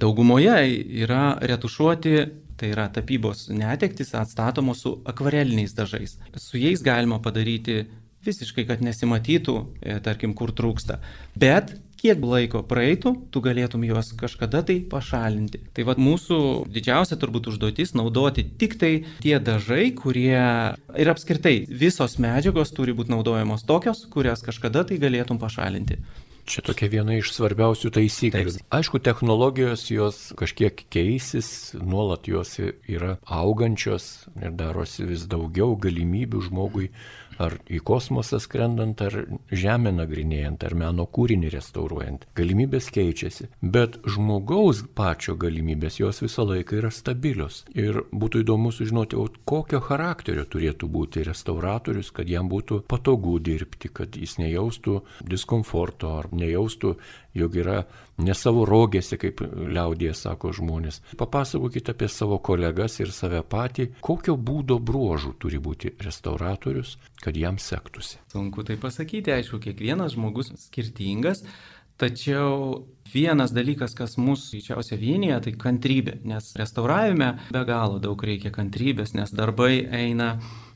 daugumoje 0.00 0.56
yra 1.04 1.24
retušuoti 1.42 2.14
tai 2.60 2.74
yra 2.74 2.90
tapybos 2.92 3.46
netektis 3.56 4.12
atstatomos 4.18 4.82
su 4.84 4.98
akvareliniais 5.08 5.72
dažais. 5.72 6.18
Su 6.36 6.60
jais 6.60 6.82
galima 6.84 7.16
padaryti 7.24 7.86
visiškai, 8.26 8.66
kad 8.68 8.82
nesimatytų, 8.84 9.54
e, 9.80 9.94
tarkim, 10.04 10.34
kur 10.36 10.52
trūksta. 10.52 10.98
Bet 11.40 11.72
kiek 12.00 12.22
laiko 12.24 12.62
praeitų, 12.66 13.12
tu 13.32 13.42
galėtum 13.44 13.84
juos 13.84 14.12
kažkada 14.18 14.62
tai 14.66 14.78
pašalinti. 14.90 15.60
Tai 15.76 15.86
vad 15.88 16.00
mūsų 16.00 16.40
didžiausia 16.72 17.18
turbūt 17.20 17.50
užduotis 17.52 17.94
naudoti 17.98 18.46
tik 18.60 18.78
tai 18.80 18.92
tie 19.20 19.36
dažai, 19.42 19.90
kurie 19.96 20.40
ir 20.96 21.12
apskritai 21.12 21.60
visos 21.68 22.16
medžiagos 22.22 22.72
turi 22.76 22.96
būti 22.96 23.12
naudojamos 23.12 23.66
tokios, 23.68 24.06
kurias 24.10 24.44
kažkada 24.46 24.86
tai 24.88 25.00
galėtum 25.02 25.40
pašalinti. 25.42 26.00
Čia 26.50 26.64
tokia 26.66 26.88
viena 26.90 27.14
iš 27.14 27.30
svarbiausių 27.36 27.92
taisyklių. 27.94 28.52
Taip. 28.56 28.64
Aišku, 28.74 28.98
technologijos 29.04 29.84
jos 29.92 30.18
kažkiek 30.38 30.80
keisis, 30.90 31.76
nuolat 31.78 32.26
jos 32.26 32.56
yra 32.58 33.18
augančios 33.22 34.26
ir 34.40 34.56
darosi 34.58 35.06
vis 35.06 35.28
daugiau 35.30 35.76
galimybių 35.78 36.42
žmogui 36.48 36.88
ar 37.40 37.56
į 37.70 37.80
kosmosą 37.86 38.40
skrendant, 38.42 39.00
ar 39.02 39.16
žemę 39.50 39.92
nagrinėjant, 39.96 40.64
ar 40.66 40.76
meno 40.78 41.06
kūrinį 41.08 41.52
restauruojant. 41.54 42.26
Galimybės 42.38 42.90
keičiasi, 42.94 43.48
bet 43.62 43.98
žmogaus 44.04 44.82
pačio 44.96 45.36
galimybės 45.40 46.00
jos 46.02 46.22
visą 46.24 46.46
laiką 46.50 46.80
yra 46.80 46.92
stabilios. 46.94 47.62
Ir 47.74 48.02
būtų 48.12 48.44
įdomu 48.44 48.72
sužinoti, 48.74 49.18
o 49.18 49.26
kokio 49.48 49.80
charakterio 49.84 50.44
turėtų 50.50 50.90
būti 50.90 51.24
restauratorius, 51.26 52.12
kad 52.14 52.28
jam 52.30 52.50
būtų 52.52 52.82
patogu 52.90 53.38
dirbti, 53.40 53.92
kad 53.92 54.16
jis 54.20 54.38
nejaustų 54.42 55.00
diskomforto 55.24 56.16
ar 56.20 56.30
nejaustų 56.34 56.96
jog 57.34 57.56
yra 57.56 57.82
ne 58.20 58.34
savo 58.34 58.64
rogėse, 58.68 59.16
kaip 59.20 59.40
liaudėje 59.44 60.14
sako 60.18 60.52
žmonės. 60.56 61.00
Papasakokite 61.18 61.94
apie 61.94 62.08
savo 62.10 62.40
kolegas 62.42 62.98
ir 63.00 63.12
save 63.14 63.42
patį, 63.46 63.90
kokio 64.04 64.36
būdo 64.36 64.78
bruožų 64.82 65.34
turi 65.40 65.60
būti 65.62 65.94
restauratorius, 66.02 66.96
kad 67.22 67.29
jam 67.36 67.58
sektųsi. 67.60 68.18
Sunku 68.32 68.64
tai 68.66 68.78
pasakyti, 68.80 69.34
aišku, 69.34 69.60
kiekvienas 69.62 70.16
žmogus 70.16 70.52
skirtingas. 70.66 71.44
Tačiau 72.00 72.86
vienas 73.12 73.52
dalykas, 73.52 73.92
kas 73.92 74.16
mūsų 74.16 74.54
greičiausiai 74.54 74.96
vienyje, 75.02 75.36
tai 75.44 75.52
kantrybė, 75.60 76.16
nes 76.24 76.46
restauravime 76.56 77.34
be 77.52 77.62
galo 77.68 78.00
daug 78.00 78.22
reikia 78.24 78.52
kantrybės, 78.54 79.12
nes 79.18 79.34
darbai 79.36 79.82
eina 79.84 80.30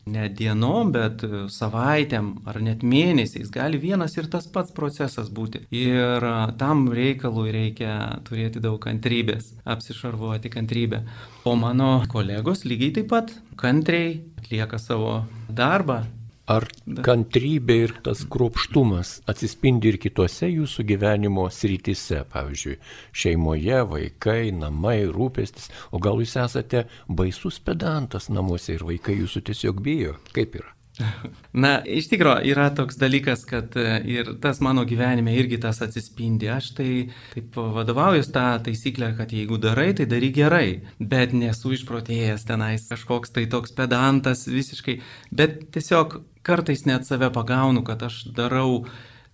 ne 0.04 0.26
dienom, 0.28 0.90
bet 0.92 1.25
savaitėm 1.52 2.30
ar 2.49 2.58
net 2.61 2.84
mėnesiais 2.84 3.49
gali 3.52 3.80
vienas 3.80 4.18
ir 4.18 4.28
tas 4.32 4.46
pats 4.52 4.75
procesas 4.76 5.30
būti. 5.32 5.64
Ir 5.73 6.26
tam 6.61 6.87
reikalui 6.92 7.54
reikia 7.54 7.94
turėti 8.28 8.61
daug 8.61 8.76
kantrybės, 8.84 9.54
apsišarvuoti 9.64 10.52
kantrybę. 10.52 11.04
O 11.49 11.56
mano 11.56 12.02
kolegos 12.12 12.66
lygiai 12.68 12.99
taip 12.99 13.08
pat 13.14 13.32
kantriai 13.61 14.20
atlieka 14.42 14.78
savo 14.78 15.23
darbą, 15.49 16.02
Ar 16.44 16.66
kantrybė 16.84 17.76
ir 17.86 17.92
tas 18.04 18.20
kruopštumas 18.28 19.14
atsispindi 19.32 19.94
ir 19.94 19.96
kitose 20.02 20.50
jūsų 20.50 20.84
gyvenimo 20.90 21.46
srityse, 21.48 22.20
pavyzdžiui, 22.34 22.76
šeimoje, 23.16 23.80
vaikai, 23.88 24.52
namai, 24.52 24.98
rūpestis, 25.08 25.70
o 25.88 26.02
gal 26.04 26.20
jūs 26.20 26.36
esate 26.44 26.84
baisus 27.08 27.62
pedantas 27.64 28.28
namuose 28.28 28.76
ir 28.76 28.84
vaikai 28.84 29.16
jūsų 29.22 29.44
tiesiog 29.48 29.80
bijo? 29.84 30.18
Kaip 30.36 30.60
yra? 30.60 30.74
Na, 31.64 31.78
iš 31.80 32.06
tikrųjų 32.12 32.52
yra 32.52 32.68
toks 32.76 32.98
dalykas, 33.00 33.46
kad 33.48 33.72
e, 33.80 33.86
ir 34.10 34.34
tas 34.42 34.60
mano 34.64 34.84
gyvenime 34.86 35.34
irgi 35.34 35.58
tas 35.62 35.80
atsispindi. 35.84 36.50
Aš 36.52 36.70
tai 36.78 36.90
taip 37.32 37.56
vadovaujuos 37.56 38.30
tą 38.34 38.46
taisyklę, 38.68 39.14
kad 39.18 39.32
jeigu 39.34 39.58
darai, 39.62 39.88
tai 39.96 40.06
daryk 40.10 40.36
gerai. 40.36 40.68
Bet 41.00 41.34
nesu 41.34 41.74
išprotėjęs 41.74 42.46
tenais 42.46 42.86
kažkoks 42.92 43.34
tai 43.34 43.48
toks 43.50 43.74
pedantas 43.74 44.46
visiškai. 44.50 45.00
Bet 45.34 45.64
tiesiog 45.74 46.20
kartais 46.46 46.84
net 46.88 47.08
save 47.08 47.32
pagaunu, 47.34 47.82
kad 47.86 48.04
aš 48.06 48.22
darau 48.36 48.84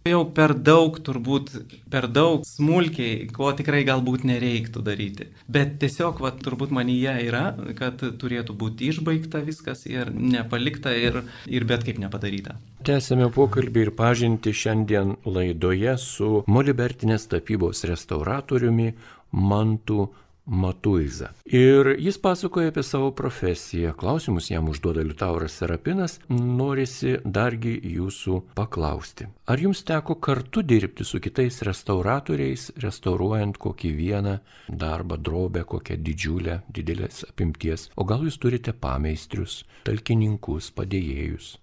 jau 0.08 0.20
per 0.32 0.54
daug, 0.56 0.96
turbūt 1.04 1.50
per 1.92 2.06
daug 2.08 2.44
smulkiai, 2.48 3.26
ko 3.34 3.50
tikrai 3.56 3.82
galbūt 3.88 4.24
nereiktų 4.28 4.82
daryti. 4.84 5.26
Bet 5.50 5.76
tiesiog, 5.82 6.22
va, 6.24 6.32
turbūt 6.32 6.72
manyje 6.72 7.16
yra, 7.26 7.44
kad 7.76 8.00
turėtų 8.00 8.56
būti 8.56 8.88
išbaigta 8.94 9.42
viskas 9.44 9.84
ir 9.90 10.12
nepalikta 10.14 10.94
ir, 10.96 11.22
ir 11.46 11.68
bet 11.68 11.84
kaip 11.88 12.00
nepadaryta. 12.00 12.56
Tęsėme 12.86 13.28
pokalbį 13.34 13.86
ir 13.86 13.92
pažinti 13.96 14.54
šiandien 14.56 15.18
laidoje 15.28 15.98
su 16.00 16.40
Molibertinės 16.48 17.28
tapybos 17.28 17.84
restauratoriumi 17.90 18.94
Mantu 19.30 20.08
Matuiza. 20.50 21.28
Ir 21.46 21.94
jis 21.98 22.16
pasakoja 22.18 22.72
apie 22.72 22.82
savo 22.82 23.10
profesiją. 23.14 23.92
Klausimus 23.94 24.50
jam 24.50 24.68
užduoda 24.68 25.04
Liutauras 25.06 25.54
Serapinas. 25.60 26.18
Norisi 26.28 27.14
dargi 27.24 27.76
jūsų 27.92 28.40
paklausti. 28.58 29.28
Ar 29.46 29.62
jums 29.62 29.84
teko 29.86 30.18
kartu 30.18 30.64
dirbti 30.66 31.06
su 31.06 31.22
kitais 31.22 31.62
restauratoriais, 31.66 32.72
restauruojant 32.82 33.62
kokį 33.62 33.94
vieną 33.94 34.36
darbą, 34.66 35.22
drobę, 35.22 35.62
kokią 35.62 36.00
didžiulę, 36.02 36.60
didelės 36.66 37.22
apimties? 37.30 37.86
O 37.94 38.04
gal 38.04 38.26
jūs 38.26 38.42
turite 38.42 38.74
pameistrius, 38.74 39.62
talkininkus, 39.86 40.74
padėjėjus? 40.74 41.54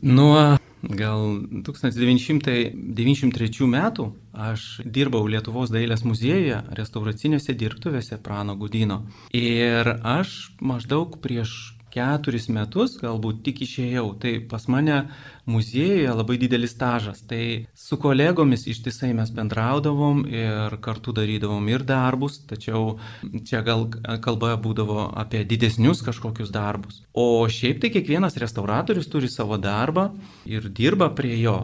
Nuo 0.00 0.56
gal 0.80 1.44
1993 1.66 3.66
metų 3.68 4.06
aš 4.32 4.80
dirbau 4.84 5.26
Lietuvos 5.28 5.70
dailės 5.72 6.04
muziejuje, 6.08 6.62
restauracinėse 6.78 7.52
dirbtuvėse 7.52 8.16
Prano 8.24 8.56
Gudino. 8.56 9.02
Ir 9.36 10.00
aš 10.00 10.56
maždaug 10.64 11.20
prieš 11.20 11.76
keturis 11.92 12.48
metus 12.52 12.96
galbūt 13.00 13.42
tik 13.46 13.62
išėjau. 13.66 14.06
Tai 14.22 14.32
pas 14.50 14.66
mane 14.72 15.02
muziejuje 15.50 16.14
labai 16.14 16.38
didelis 16.40 16.74
stažas. 16.76 17.22
Tai 17.28 17.42
su 17.74 17.98
kolegomis 18.00 18.66
ištisai 18.70 19.12
mes 19.16 19.32
bendraudavom 19.34 20.24
ir 20.28 20.76
kartu 20.84 21.14
darydavom 21.16 21.68
ir 21.72 21.84
darbus, 21.86 22.40
tačiau 22.50 22.98
čia 23.46 23.62
gal 23.66 23.88
kalba 24.24 24.54
būdavo 24.60 25.10
apie 25.20 25.44
didesnius 25.48 26.04
kažkokius 26.06 26.52
darbus. 26.54 27.02
O 27.12 27.46
šiaip 27.50 27.82
tai 27.82 27.92
kiekvienas 27.94 28.38
restauratorius 28.40 29.10
turi 29.10 29.30
savo 29.30 29.58
darbą 29.60 30.10
ir 30.46 30.70
dirba 30.70 31.10
prie 31.14 31.38
jo. 31.40 31.58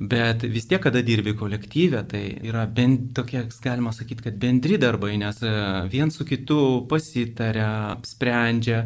Bet 0.00 0.44
vis 0.46 0.68
tiek, 0.70 0.78
kada 0.82 1.00
dirbi 1.02 1.32
kolektyvė, 1.34 2.04
tai 2.12 2.22
yra 2.46 2.62
bent 2.70 3.08
tokie, 3.16 3.42
galima 3.64 3.90
sakyti, 3.92 4.22
kad 4.28 4.36
bendri 4.38 4.78
darbai, 4.78 5.16
nes 5.18 5.40
vien 5.90 6.12
su 6.14 6.24
kitu 6.28 6.86
pasitarė, 6.90 7.98
sprendžia 8.06 8.84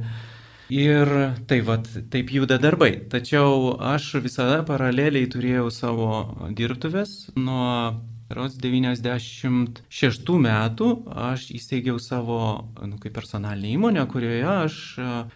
Ir 0.72 1.10
tai 1.48 1.60
vad, 1.60 1.88
taip 2.10 2.32
juda 2.32 2.56
darbai. 2.62 2.94
Tačiau 3.12 3.74
aš 3.92 4.14
visada 4.24 4.62
paraleliai 4.64 5.28
turėjau 5.28 5.68
savo 5.72 6.08
dirbtuvės 6.56 7.34
nuo 7.36 8.00
Rods 8.32 8.56
96 8.56 10.38
metų 10.40 10.86
aš 11.12 11.50
įsteigiau 11.54 11.98
savo 12.00 12.38
nu, 12.80 12.96
kaip 13.02 13.12
personalinę 13.18 13.74
įmonę, 13.76 14.04
kurioje 14.08 14.46
aš 14.48 14.78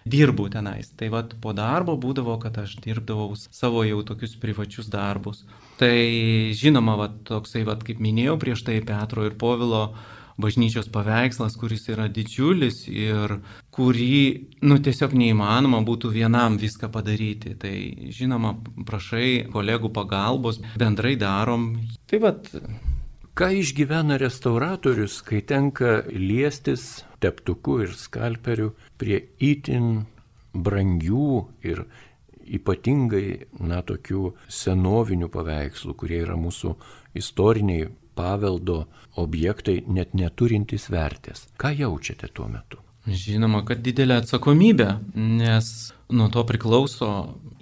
dirbu 0.08 0.48
tenais. 0.54 0.88
Tai 0.96 1.10
vad 1.12 1.34
po 1.42 1.52
darbo 1.52 1.98
būdavo, 2.00 2.38
kad 2.40 2.56
aš 2.64 2.78
dirbdavau 2.84 3.36
savo 3.36 3.84
jau 3.84 4.00
tokius 4.08 4.38
privačius 4.40 4.88
darbus. 4.88 5.44
Tai 5.78 5.92
žinoma, 6.56 6.96
vad 6.98 7.20
toksai, 7.28 7.66
vad 7.68 7.84
kaip 7.84 8.00
minėjau 8.00 8.38
prieš 8.40 8.64
tai 8.66 8.80
Petro 8.80 9.28
ir 9.28 9.36
Povilo 9.38 9.92
bažnyčios 10.38 10.88
paveikslas, 10.94 11.57
kuris 11.59 11.88
yra 11.90 12.07
didžiulis 12.09 12.85
ir 12.88 13.38
kurį, 13.74 14.20
nu, 14.62 14.79
tiesiog 14.83 15.16
neįmanoma 15.18 15.83
būtų 15.87 16.12
vienam 16.14 16.59
viską 16.61 16.90
padaryti. 16.94 17.57
Tai, 17.59 17.74
žinoma, 18.14 18.55
prašai 18.87 19.48
kolegų 19.53 19.90
pagalbos, 19.94 20.62
bendrai 20.79 21.16
darom. 21.18 21.72
Tai 22.11 22.22
vad. 22.22 22.53
Ką 23.38 23.53
išgyvena 23.55 24.16
restauratorius, 24.18 25.20
kai 25.22 25.44
tenka 25.46 26.01
liestis 26.11 27.05
teptuku 27.22 27.85
ir 27.85 27.94
skalperiu 27.94 28.72
prie 28.98 29.20
itin 29.38 30.09
brangių 30.55 31.44
ir 31.66 31.85
ypatingai, 32.48 33.46
na, 33.61 33.83
tokių 33.87 34.33
senovinių 34.51 35.29
paveikslų, 35.31 35.94
kurie 36.01 36.22
yra 36.24 36.35
mūsų 36.40 36.74
istoriniai 37.18 37.90
paveldo 38.18 38.83
objektai 39.22 39.81
net 39.87 40.14
neturintys 40.18 40.90
vertės. 40.92 41.46
Ką 41.61 41.72
jaučiate 41.78 42.31
tuo 42.35 42.50
metu? 42.50 42.83
Žinoma, 43.09 43.62
kad 43.64 43.81
didelė 43.81 44.18
atsakomybė, 44.20 44.88
nes 45.16 45.68
nuo 46.12 46.26
to 46.33 46.42
priklauso, 46.48 47.09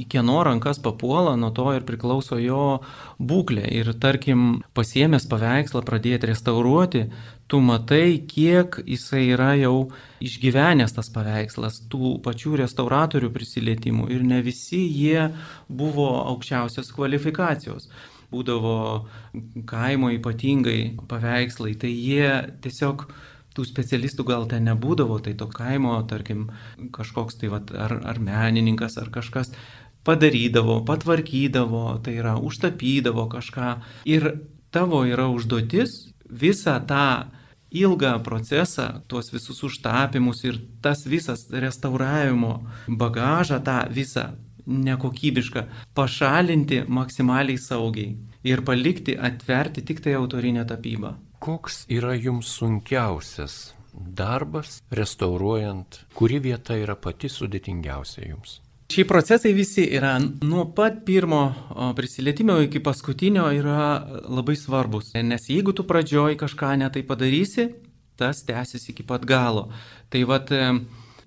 į 0.00 0.06
kieno 0.10 0.40
rankas 0.46 0.80
papuola, 0.82 1.36
nuo 1.38 1.52
to 1.54 1.68
ir 1.76 1.84
priklauso 1.86 2.38
jo 2.40 2.80
būklė. 3.22 3.62
Ir 3.78 3.92
tarkim, 4.02 4.62
pasiemęs 4.76 5.28
paveikslą 5.30 5.84
pradėti 5.86 6.30
restauruoti, 6.32 7.04
tu 7.46 7.60
matai, 7.62 8.18
kiek 8.26 8.80
jisai 8.86 9.22
yra 9.36 9.52
jau 9.60 9.92
išgyvenęs 10.24 10.96
tas 10.98 11.12
paveikslas, 11.14 11.78
tų 11.92 12.16
pačių 12.26 12.56
restauratorių 12.64 13.30
prisilietimų 13.34 14.10
ir 14.14 14.26
ne 14.26 14.42
visi 14.46 14.82
jie 14.82 15.28
buvo 15.68 16.10
aukščiausios 16.24 16.90
kvalifikacijos 16.96 17.90
būdavo 18.32 18.76
kaimo 19.68 20.10
ypatingai 20.16 20.96
paveikslai, 21.08 21.74
tai 21.80 21.92
jie 21.92 22.30
tiesiog 22.64 23.06
tų 23.56 23.64
specialistų 23.64 24.26
gal 24.28 24.44
ten 24.50 24.68
nebūdavo, 24.68 25.18
tai 25.24 25.32
to 25.38 25.48
kaimo, 25.48 25.96
tarkim, 26.10 26.50
kažkoks 26.92 27.40
tai 27.40 27.50
vat, 27.52 27.72
ar, 27.72 27.98
ar 28.04 28.20
menininkas, 28.20 28.98
ar 29.00 29.08
kažkas 29.14 29.54
padarydavo, 30.06 30.82
patvarkydavo, 30.86 31.86
tai 32.04 32.18
yra 32.20 32.36
užtapydavo 32.38 33.26
kažką. 33.32 33.70
Ir 34.06 34.28
tavo 34.74 35.02
yra 35.08 35.30
užduotis 35.32 35.96
visą 36.28 36.76
tą 36.86 37.32
ilgą 37.76 38.12
procesą, 38.22 39.02
tuos 39.10 39.32
visus 39.34 39.62
užtapimus 39.66 40.44
ir 40.46 40.60
tas 40.82 41.04
visas 41.08 41.48
restauravimo 41.50 42.60
bagažą, 42.86 43.58
tą 43.64 43.80
visą 43.90 44.30
nekokybišką, 44.66 45.64
pašalinti 45.94 46.82
maksimaliai 46.88 47.58
saugiai 47.58 48.16
ir 48.46 48.62
palikti 48.66 49.16
atverti 49.18 49.84
tik 49.86 50.02
tai 50.04 50.16
autorinę 50.18 50.66
tapybą. 50.66 51.14
Koks 51.38 51.84
yra 51.92 52.14
jums 52.14 52.50
sunkiausias 52.58 53.74
darbas 53.96 54.80
restauruojant, 54.90 56.00
kuri 56.14 56.40
vieta 56.42 56.76
yra 56.76 56.96
pati 56.96 57.30
sudėtingiausia 57.32 58.28
jums? 58.28 58.60
Šie 58.86 59.02
procesai 59.02 59.50
visi 59.50 59.82
yra 59.98 60.12
nuo 60.20 60.68
pat 60.74 61.00
pirmo 61.06 61.40
prisilietimo 61.98 62.60
iki 62.62 62.78
paskutinio 62.80 63.48
yra 63.50 64.06
labai 64.30 64.54
svarbus. 64.56 65.10
Nes 65.26 65.48
jeigu 65.50 65.74
tu 65.74 65.82
pradžioj 65.88 66.36
kažką 66.38 66.76
netai 66.84 67.02
padarysi, 67.02 67.66
tas 68.16 68.44
tęsis 68.46 68.86
iki 68.92 69.02
pat 69.02 69.26
galo. 69.26 69.66
Tai 70.08 70.22
vad 70.30 70.52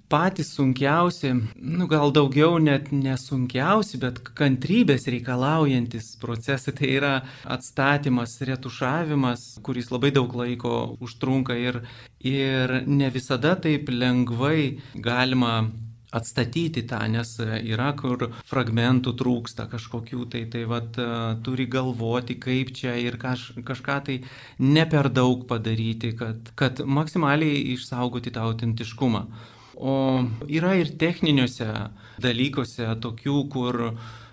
patys 0.09 0.53
sunkiausi, 0.55 1.33
nu 1.55 1.87
gal 1.87 2.11
daugiau 2.11 2.57
net 2.61 2.89
nesunkiausi, 2.91 3.99
bet 4.01 4.21
kantrybės 4.37 5.05
reikalaujantis 5.13 6.15
procesai, 6.21 6.73
tai 6.79 6.93
yra 6.97 7.11
atstatymas, 7.45 8.39
retušavimas, 8.49 9.59
kuris 9.65 9.91
labai 9.93 10.11
daug 10.15 10.33
laiko 10.33 10.95
užtrunka 11.05 11.57
ir, 11.57 11.83
ir 12.25 12.79
ne 12.87 13.11
visada 13.13 13.53
taip 13.61 13.91
lengvai 13.93 14.79
galima 14.95 15.69
atstatyti 16.09 16.83
tą, 16.89 17.03
nes 17.13 17.35
yra, 17.69 17.91
kur 17.97 18.31
fragmentų 18.49 19.13
trūksta 19.19 19.67
kažkokių, 19.69 20.23
tai 20.33 20.41
tai 20.49 20.63
vat, 20.69 20.97
turi 21.45 21.67
galvoti, 21.69 22.39
kaip 22.41 22.73
čia 22.73 22.95
ir 22.97 23.19
kaž, 23.21 23.51
kažką 23.65 23.99
tai 24.07 24.17
ne 24.57 24.87
per 24.89 25.11
daug 25.13 25.45
padaryti, 25.49 26.15
kad, 26.17 26.49
kad 26.57 26.81
maksimaliai 26.81 27.61
išsaugoti 27.75 28.33
tą 28.33 28.49
autentiškumą. 28.49 29.25
O 29.79 30.25
yra 30.51 30.73
ir 30.75 30.89
techniniuose 30.99 31.65
dalykuose 32.19 32.83
tokių, 32.99 33.35
kur 33.47 33.77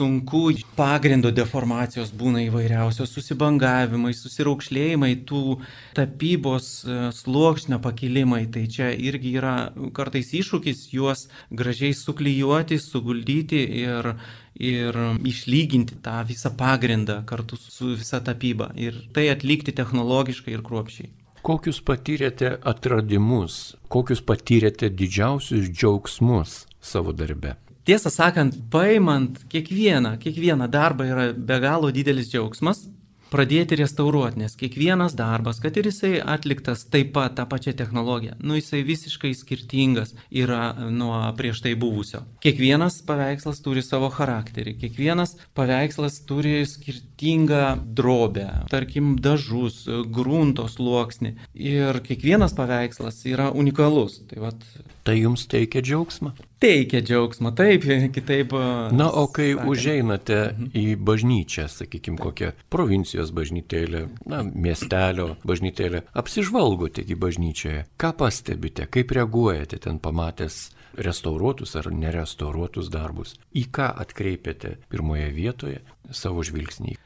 sunku 0.00 0.40
pagrindo 0.74 1.30
deformacijos 1.30 2.08
būna 2.10 2.40
įvairiausios, 2.48 3.12
susibangavimai, 3.14 4.10
susiraukšlėjimai, 4.18 5.12
tų 5.28 5.60
tapybos 5.94 6.70
e, 6.82 6.96
sluoksnio 7.14 7.78
pakilimai. 7.84 8.42
Tai 8.50 8.64
čia 8.74 8.90
irgi 8.90 9.36
yra 9.38 9.54
kartais 9.94 10.32
iššūkis 10.34 10.88
juos 10.96 11.28
gražiai 11.54 11.94
suklyjuoti, 11.94 12.80
suguldyti 12.82 13.62
ir, 13.84 14.16
ir 14.58 14.98
išlyginti 15.30 16.00
tą 16.02 16.24
visą 16.26 16.50
pagrindą 16.58 17.20
kartu 17.30 17.60
su 17.60 17.94
visa 17.94 18.18
tapyba. 18.18 18.72
Ir 18.74 18.98
tai 19.14 19.28
atlikti 19.30 19.76
technologiškai 19.78 20.58
ir 20.58 20.66
kruopšiai. 20.66 21.25
Kokius 21.46 21.76
patyrėte 21.86 22.56
atradimus, 22.66 23.76
kokius 23.86 24.18
patyrėte 24.26 24.88
didžiausius 24.90 25.68
džiaugsmus 25.70 26.64
savo 26.82 27.12
darbe? 27.14 27.52
Tiesą 27.86 28.10
sakant, 28.10 28.56
paimant 28.72 29.38
kiekvieną, 29.52 30.16
kiekvieną 30.18 30.66
darbą 30.66 31.06
yra 31.06 31.26
be 31.30 31.60
galo 31.62 31.92
didelis 31.94 32.32
džiaugsmas, 32.32 32.88
pradėti 33.36 33.76
restauruoti, 33.76 34.40
nes 34.40 34.56
kiekvienas 34.56 35.16
darbas, 35.18 35.60
kad 35.60 35.76
ir 35.76 35.90
jisai 35.90 36.14
atliktas 36.24 36.86
taip 36.88 37.12
pat 37.16 37.36
tą 37.36 37.44
pačią 37.50 37.74
technologiją, 37.76 38.38
nu 38.40 38.56
jisai 38.56 38.80
visiškai 38.86 39.34
skirtingas 39.36 40.14
yra 40.32 40.88
nuo 40.88 41.18
prieš 41.36 41.60
tai 41.66 41.74
buvusio. 41.78 42.22
Kiekvienas 42.44 43.02
paveikslas 43.06 43.60
turi 43.64 43.84
savo 43.84 44.08
charakterį, 44.14 44.76
kiekvienas 44.80 45.36
paveikslas 45.56 46.22
turi 46.28 46.58
skirtingą 46.68 47.76
drobę, 47.98 48.48
tarkim 48.72 49.16
dažus, 49.20 49.84
grunto 50.12 50.68
sluoksnį 50.72 51.36
ir 51.52 52.00
kiekvienas 52.06 52.56
paveikslas 52.56 53.20
yra 53.28 53.50
unikalus. 53.52 54.22
Tai, 54.30 54.40
vat, 54.48 54.68
tai 55.04 55.20
jums 55.20 55.44
teikia 55.50 55.84
džiaugsmą? 55.84 56.32
Teikia 56.62 57.02
džiaugsmą, 57.04 57.52
taip, 57.56 57.86
kitaip. 58.16 58.54
Na, 58.96 59.08
o 59.10 59.26
kai 59.32 59.52
sakant. 59.52 59.70
užeinate 59.72 60.38
mhm. 60.44 60.70
į 60.74 60.84
bažnyčią, 61.06 61.66
sakykime, 61.72 62.20
kokią 62.22 62.52
provincijos 62.72 63.32
bažnytėlę, 63.36 64.06
na, 64.30 64.42
miestelio 64.46 65.34
bažnytėlę, 65.46 66.06
apsižvalgote 66.16 67.04
į 67.04 67.18
bažnyčioje, 67.20 67.84
ką 68.00 68.12
pastebite, 68.18 68.88
kaip 68.90 69.14
reaguojate 69.16 69.80
ten 69.82 70.00
pamatęs 70.02 70.70
restauruotus 70.96 71.76
ar 71.76 71.90
nerestauruotus 71.92 72.88
darbus, 72.92 73.36
į 73.52 73.66
ką 73.72 73.90
atkreipiate 74.04 74.76
pirmoje 74.92 75.28
vietoje 75.36 75.82
savo 76.10 76.44
žvilgsnį. 76.46 76.96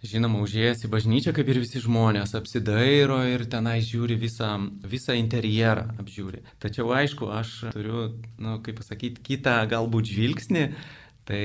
Žinoma, 0.00 0.38
užėjęs 0.40 0.86
į 0.86 0.88
bažnyčią, 0.94 1.32
kaip 1.36 1.50
ir 1.52 1.58
visi 1.60 1.80
žmonės, 1.84 2.32
apsidairo 2.38 3.18
ir 3.28 3.44
tenai 3.52 3.82
žiūri 3.84 4.16
visą, 4.16 4.54
visą 4.88 5.12
interjerą, 5.18 5.90
apžiūri. 6.00 6.40
Tačiau 6.62 6.94
aišku, 6.96 7.28
aš 7.36 7.50
turiu, 7.74 8.06
na, 8.38 8.54
nu, 8.54 8.54
kaip 8.64 8.80
pasakyti, 8.80 9.20
kitą 9.26 9.58
galbūt 9.68 10.08
žvilgsnį. 10.08 10.64
Tai 11.28 11.44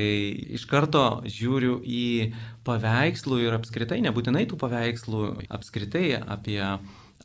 iš 0.56 0.64
karto 0.72 1.04
žiūriu 1.28 1.82
į 1.84 2.32
paveikslų 2.66 3.42
ir 3.44 3.58
apskritai, 3.60 4.00
nebūtinai 4.08 4.46
tų 4.48 4.58
paveikslų, 4.64 5.26
apskritai 5.52 6.08
apie 6.24 6.62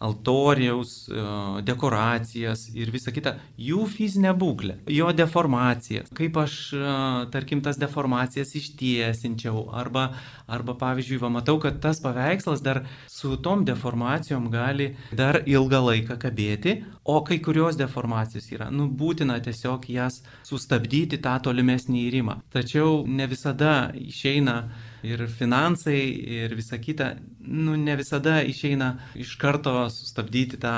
altoriaus, 0.01 1.09
e, 1.09 1.23
dekoracijas 1.63 2.65
ir 2.73 2.89
visa 2.93 3.13
kita, 3.13 3.35
jų 3.61 3.85
fizinę 3.91 4.33
būklę, 4.39 4.79
jo 4.89 5.11
deformacijas, 5.13 6.09
kaip 6.17 6.39
aš, 6.41 6.55
e, 6.73 6.93
tarkim, 7.35 7.61
tas 7.61 7.77
deformacijas 7.81 8.55
ištiesinčiau, 8.57 9.67
arba, 9.77 10.07
arba 10.49 10.75
pavyzdžiui, 10.81 11.21
va, 11.21 11.33
matau, 11.37 11.59
kad 11.61 11.83
tas 11.85 12.01
paveikslas 12.01 12.65
dar 12.65 12.85
su 13.09 13.37
tom 13.45 13.67
deformacijom 13.69 14.49
gali 14.51 14.95
dar 15.13 15.43
ilgą 15.45 15.83
laiką 15.91 16.17
kabėti, 16.23 16.79
o 17.05 17.21
kai 17.27 17.41
kurios 17.45 17.77
deformacijos 17.77 18.49
yra, 18.57 18.71
nu, 18.73 18.89
būtina 18.89 19.37
tiesiog 19.45 19.85
jas 19.93 20.23
sustabdyti 20.49 21.21
tą 21.21 21.37
tolimesnį 21.45 22.07
įrimą. 22.09 22.41
Tačiau 22.55 23.05
ne 23.07 23.29
visada 23.29 23.91
išeina 24.01 24.63
ir 25.07 25.27
finansai, 25.29 26.01
ir 26.41 26.55
visa 26.59 26.79
kita, 26.79 27.15
nu, 27.41 27.77
ne 27.77 27.97
visada 27.97 28.41
išeina 28.43 28.95
iš 29.19 29.37
karto 29.41 29.85
sustabdyti 29.93 30.61
tą 30.61 30.75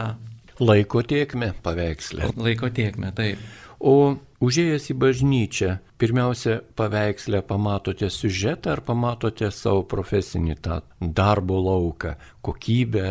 laiko 0.61 1.03
tiekmę 1.03 1.53
paveikslę. 1.63 2.33
Laiko 2.37 2.71
tiekmę, 2.71 3.13
taip. 3.17 3.39
O 3.83 4.15
užėjęs 4.43 4.91
į 4.93 4.99
bažnyčią, 5.03 5.71
pirmiausia, 5.99 6.61
paveikslę 6.79 7.43
pamatote 7.47 8.11
siužetą 8.11 8.77
ar 8.77 8.83
pamatote 8.87 9.51
savo 9.51 9.83
profesinį 9.91 10.59
tą 10.63 10.81
darbo 11.01 11.59
lauką, 11.59 12.15
kokybę, 12.47 13.09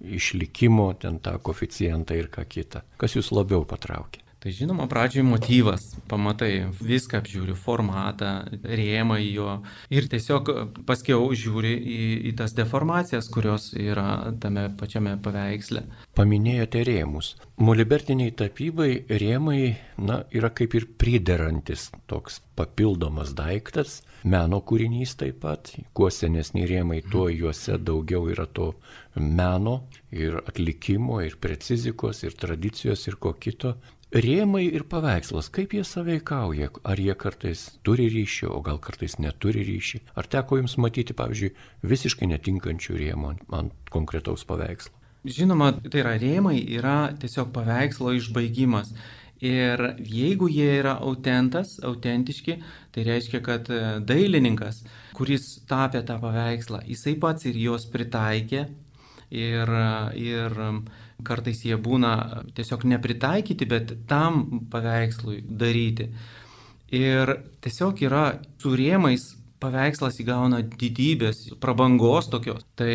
išlikimo, 0.00 0.92
ten 1.00 1.20
tą 1.24 1.38
koficijantą 1.38 2.16
ir 2.20 2.28
ką 2.32 2.44
kitą. 2.48 2.84
Kas 3.00 3.16
jūs 3.16 3.32
labiau 3.32 3.64
patraukė? 3.68 4.24
Tai 4.40 4.48
žinoma, 4.56 4.86
pradžioj 4.88 5.26
motyvas, 5.28 5.82
pamatai, 6.08 6.70
viską 6.80 7.18
apžiūri, 7.20 7.52
formatą, 7.60 8.30
rėmą 8.64 9.18
į 9.20 9.26
jo 9.34 9.56
ir 9.92 10.06
tiesiog 10.08 10.48
paskiau 10.88 11.26
žiūri 11.36 11.74
į, 11.76 11.98
į 12.30 12.32
tas 12.38 12.54
deformacijas, 12.56 13.28
kurios 13.28 13.74
yra 13.76 14.32
tame 14.40 14.70
pačiame 14.80 15.18
paveiksle. 15.20 15.84
Paminėjote 16.16 16.86
rėmus. 16.88 17.34
Molibertiniai 17.60 18.32
tapybai 18.32 18.88
rėmai, 19.12 19.74
na, 20.00 20.22
yra 20.32 20.48
kaip 20.48 20.78
ir 20.80 20.88
priderantis 20.96 21.90
toks 22.08 22.40
papildomas 22.56 23.36
daiktas, 23.36 24.00
meno 24.24 24.64
kūrinys 24.64 25.18
taip 25.20 25.44
pat. 25.44 25.74
Kuo 25.92 26.08
senesni 26.08 26.64
rėmai, 26.64 27.02
tuo 27.12 27.28
juose 27.28 27.76
daugiau 27.76 28.32
yra 28.32 28.48
to 28.48 28.72
meno 29.20 29.82
ir 30.16 30.40
atlikimo, 30.46 31.20
ir 31.20 31.36
precizikos, 31.36 32.24
ir 32.24 32.40
tradicijos, 32.40 33.04
ir 33.12 33.20
ko 33.20 33.36
kito 33.36 33.76
rėmai 34.14 34.64
ir 34.68 34.84
paveikslas, 34.90 35.48
kaip 35.54 35.74
jie 35.74 35.84
saveikauja, 35.86 36.70
ar 36.84 37.00
jie 37.00 37.14
kartais 37.14 37.66
turi 37.86 38.08
ryšį, 38.10 38.48
o 38.50 38.60
gal 38.66 38.80
kartais 38.82 39.18
neturi 39.22 39.62
ryšį. 39.66 40.02
Ar 40.18 40.26
teko 40.30 40.58
jums 40.60 40.76
matyti, 40.82 41.14
pavyzdžiui, 41.16 41.52
visiškai 41.86 42.30
netinkančių 42.32 42.98
rėmų 43.04 43.34
ant 43.56 43.92
konkretaus 43.92 44.44
paveikslo? 44.48 44.94
Žinoma, 45.20 45.74
tai 45.84 46.00
yra 46.02 46.14
rėmai, 46.16 46.58
yra 46.64 47.12
tiesiog 47.20 47.50
paveikslo 47.54 48.14
išbaigimas. 48.16 48.94
Ir 49.40 49.80
jeigu 50.04 50.50
jie 50.52 50.68
yra 50.82 50.98
autentas, 51.00 51.78
autentiški, 51.84 52.58
tai 52.92 53.04
reiškia, 53.06 53.38
kad 53.40 53.70
e, 53.72 53.80
dailininkas, 54.04 54.82
kuris 55.16 55.62
tapė 55.68 56.02
tą 56.04 56.18
paveikslą, 56.20 56.82
jisai 56.88 57.14
pats 57.20 57.48
ir 57.48 57.56
juos 57.56 57.86
pritaikė 57.88 58.66
ir, 59.30 59.72
ir 60.20 60.60
kartais 61.26 61.64
jie 61.66 61.76
būna 61.80 62.44
tiesiog 62.56 62.86
nepritaikyti, 62.92 63.68
bet 63.68 63.92
tam 64.10 64.66
paveikslui 64.72 65.40
daryti. 65.44 66.10
Ir 66.90 67.36
tiesiog 67.62 68.02
yra 68.02 68.24
su 68.58 68.74
rėmais 68.74 69.28
paveikslas 69.60 70.18
įgauna 70.22 70.62
didybės, 70.64 71.42
prabangos 71.60 72.30
tokios. 72.32 72.64
Tai 72.80 72.94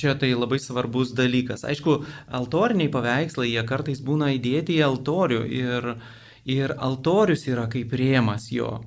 čia 0.00 0.16
tai 0.18 0.32
labai 0.34 0.58
svarbus 0.62 1.14
dalykas. 1.16 1.64
Aišku, 1.68 2.00
altoriniai 2.40 2.90
paveikslai, 2.92 3.50
jie 3.52 3.62
kartais 3.68 4.02
būna 4.04 4.32
įdėti 4.36 4.78
į 4.80 4.86
altorių 4.88 5.44
ir, 5.60 5.92
ir 6.50 6.74
altorius 6.76 7.46
yra 7.50 7.68
kaip 7.70 7.94
rėmas 7.94 8.50
jo. 8.54 8.80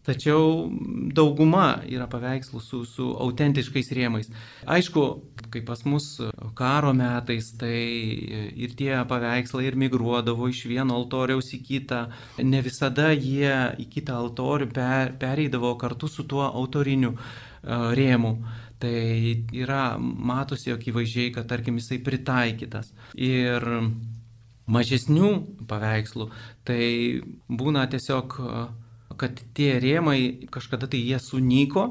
Tačiau 0.00 0.70
dauguma 1.12 1.82
yra 1.84 2.06
paveikslų 2.08 2.60
su, 2.64 2.78
su 2.88 3.10
autentiškais 3.20 3.90
rėmais. 3.92 4.30
Aišku, 4.64 5.02
kai 5.52 5.60
pas 5.66 5.82
mus 5.84 6.06
karo 6.56 6.94
metais, 6.96 7.50
tai 7.60 7.76
ir 8.64 8.72
tie 8.78 8.94
paveikslai 9.10 9.66
ir 9.68 9.76
migruodavo 9.76 10.48
iš 10.48 10.62
vieno 10.70 10.96
altoriaus 10.96 11.52
į 11.52 11.60
kitą. 11.68 12.00
Ne 12.40 12.64
visada 12.64 13.10
jie 13.12 13.52
į 13.76 13.90
kitą 13.92 14.16
altorių 14.22 14.70
per, 14.72 15.12
pereidavo 15.20 15.74
kartu 15.80 16.08
su 16.08 16.24
tuo 16.24 16.48
autoriniu 16.48 17.12
uh, 17.12 17.92
rėmu. 17.92 18.34
Tai 18.80 18.96
yra, 19.52 19.84
matosi 20.00 20.72
akivaizdžiai, 20.72 21.34
kad 21.36 21.50
tarkim 21.52 21.76
jisai 21.76 22.00
pritaikytas. 22.00 22.94
Ir 23.20 23.68
mažesnių 24.70 25.34
paveikslų, 25.68 26.30
tai 26.64 26.84
būna 27.52 27.84
tiesiog 27.92 28.40
uh, 28.40 28.70
kad 29.18 29.40
tie 29.54 29.72
rėmai 29.82 30.48
kažkada 30.52 30.90
tai 30.90 31.00
jie 31.02 31.18
sunyko 31.22 31.86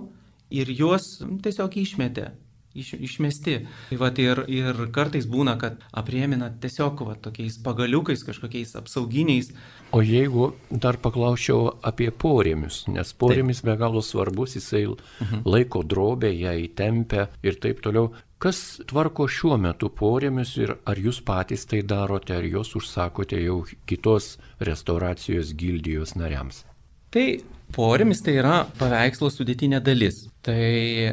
ir 0.50 0.72
juos 0.72 1.18
tiesiog 1.44 1.76
išmetė 1.84 2.30
iš, 2.74 2.94
išmesti. 2.94 3.56
Tai 3.90 3.98
va, 4.00 4.10
ir, 4.22 4.44
ir 4.52 4.80
kartais 4.96 5.28
būna, 5.30 5.56
kad 5.62 5.82
aprėmina 5.96 6.52
tiesiog 6.62 7.04
va, 7.08 7.16
tokiais 7.20 7.60
pagaliukais, 7.66 8.24
kažkokiais 8.28 8.76
apsauginiais. 8.80 9.52
O 9.96 10.02
jeigu 10.06 10.52
dar 10.70 11.00
paklausčiau 11.02 11.80
apie 11.86 12.10
porėmius, 12.12 12.84
nes 12.94 13.14
porėmis 13.20 13.64
be 13.66 13.76
galo 13.80 14.04
svarbus, 14.06 14.56
jisai 14.60 14.86
mhm. 14.88 15.46
laiko 15.46 15.84
drobę, 15.84 16.32
ją 16.34 16.56
įtempia 16.66 17.30
ir 17.44 17.62
taip 17.62 17.84
toliau. 17.86 18.14
Kas 18.40 18.80
tvarko 18.88 19.26
šiuo 19.28 19.58
metu 19.60 19.90
porėmius 19.92 20.54
ir 20.62 20.78
ar 20.88 21.02
jūs 21.02 21.20
patys 21.28 21.68
tai 21.68 21.82
darote, 21.84 22.38
ar 22.38 22.48
juos 22.48 22.72
užsakote 22.80 23.42
jau 23.44 23.66
kitos 23.90 24.38
restauracijos 24.64 25.52
gildijos 25.60 26.16
nariams? 26.16 26.64
Tai 27.14 27.26
Porėmis 27.70 28.24
tai 28.26 28.34
yra 28.40 28.64
paveikslo 28.80 29.30
sudėtinė 29.30 29.80
dalis. 29.86 30.24
Tai 30.46 30.62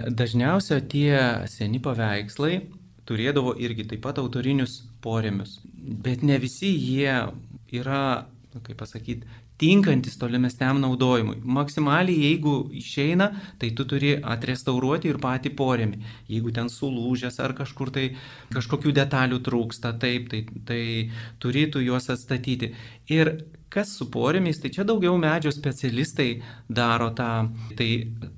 dažniausiai 0.09 0.85
tie 0.89 1.11
seni 1.53 1.83
paveikslai 1.85 2.63
turėdavo 3.07 3.53
irgi 3.63 3.85
taip 3.91 4.03
pat 4.07 4.21
autorinius 4.23 4.81
porėmius. 5.05 5.59
Bet 5.77 6.25
ne 6.27 6.39
visi 6.43 6.71
jie 6.73 7.13
yra, 7.77 8.01
kaip 8.57 8.79
pasakyti, 8.81 9.29
tinkantis 9.61 10.17
tolimesniam 10.21 10.81
naudojimui. 10.81 11.39
Maksimaliai, 11.45 12.31
jeigu 12.31 12.55
išeina, 12.77 13.29
tai 13.61 13.71
tu 13.77 13.87
turi 13.89 14.15
atrestauruoti 14.17 15.13
ir 15.13 15.21
patį 15.21 15.53
porėmį. 15.61 16.01
Jeigu 16.33 16.53
ten 16.57 16.73
sulūžęs 16.73 17.37
ar 17.45 17.57
kažkur 17.57 17.93
tai 17.93 18.07
kažkokių 18.53 18.97
detalių 18.97 19.43
trūksta, 19.45 19.93
taip, 20.01 20.33
tai, 20.33 20.43
tai 20.69 20.83
turi 21.41 21.69
tu 21.73 21.85
juos 21.85 22.09
atstatyti. 22.13 22.73
Ir 23.13 23.37
Kas 23.77 23.91
su 23.93 24.07
porėmiais, 24.09 24.57
tai 24.57 24.71
čia 24.73 24.87
daugiau 24.89 25.19
medžio 25.21 25.51
specialistai 25.53 26.39
daro 26.73 27.11
tą. 27.13 27.51
Tai 27.77 27.89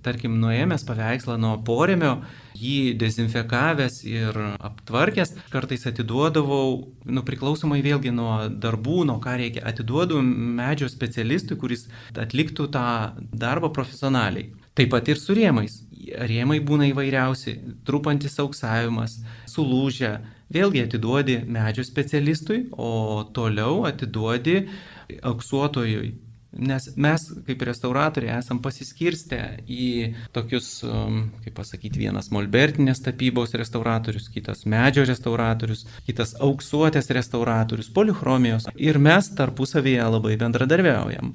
tarkim, 0.02 0.34
nuėmęs 0.42 0.82
paveikslą 0.88 1.36
nuo 1.38 1.52
porėmio, 1.62 2.16
jį 2.58 2.96
dezinfekavęs 2.98 4.00
ir 4.08 4.34
aptvarkęs, 4.58 5.36
kartais 5.52 5.86
atiduodavau, 5.86 6.88
nu 7.06 7.22
priklausomai 7.26 7.78
vėlgi 7.86 8.10
nuo 8.14 8.48
darbų, 8.50 9.04
nuo 9.06 9.20
ką 9.22 9.36
reikia, 9.38 9.62
atiduodu 9.70 10.18
medžio 10.24 10.90
specialistui, 10.90 11.58
kuris 11.60 11.86
atliktų 12.18 12.66
tą 12.74 12.88
darbą 13.30 13.70
profesionaliai. 13.70 14.50
Taip 14.78 14.90
pat 14.94 15.06
ir 15.10 15.22
su 15.22 15.38
rėmais. 15.38 15.84
Rėmai 16.18 16.58
būna 16.64 16.90
įvairiausi, 16.90 17.54
trupantis 17.86 18.38
auksavimas, 18.42 19.20
sulūžę. 19.50 20.16
Vėlgi 20.54 20.80
atiduodi 20.86 21.42
medžio 21.44 21.82
specialistui, 21.84 22.62
o 22.72 23.26
toliau 23.36 23.82
atiduodi 23.84 24.62
auksuotojui. 25.22 26.14
Nes 26.58 26.86
mes 26.96 27.24
kaip 27.44 27.62
restauratoriai 27.68 28.38
esam 28.38 28.58
pasiskirstę 28.64 29.40
į 29.68 29.88
tokius, 30.32 30.70
um, 30.88 31.26
kaip 31.44 31.54
pasakyti, 31.58 32.00
vienas 32.00 32.30
molbertinės 32.32 33.02
tapybos 33.04 33.52
restauratorius, 33.60 34.30
kitas 34.32 34.64
medžio 34.64 35.04
restauratorius, 35.10 35.84
kitas 36.08 36.32
auksuotės 36.40 37.12
restauratorius, 37.12 37.92
polichromijos. 37.92 38.70
Ir 38.80 38.96
mes 38.96 39.28
tarpusavėje 39.36 40.08
labai 40.16 40.38
bendradarbiaujam. 40.40 41.34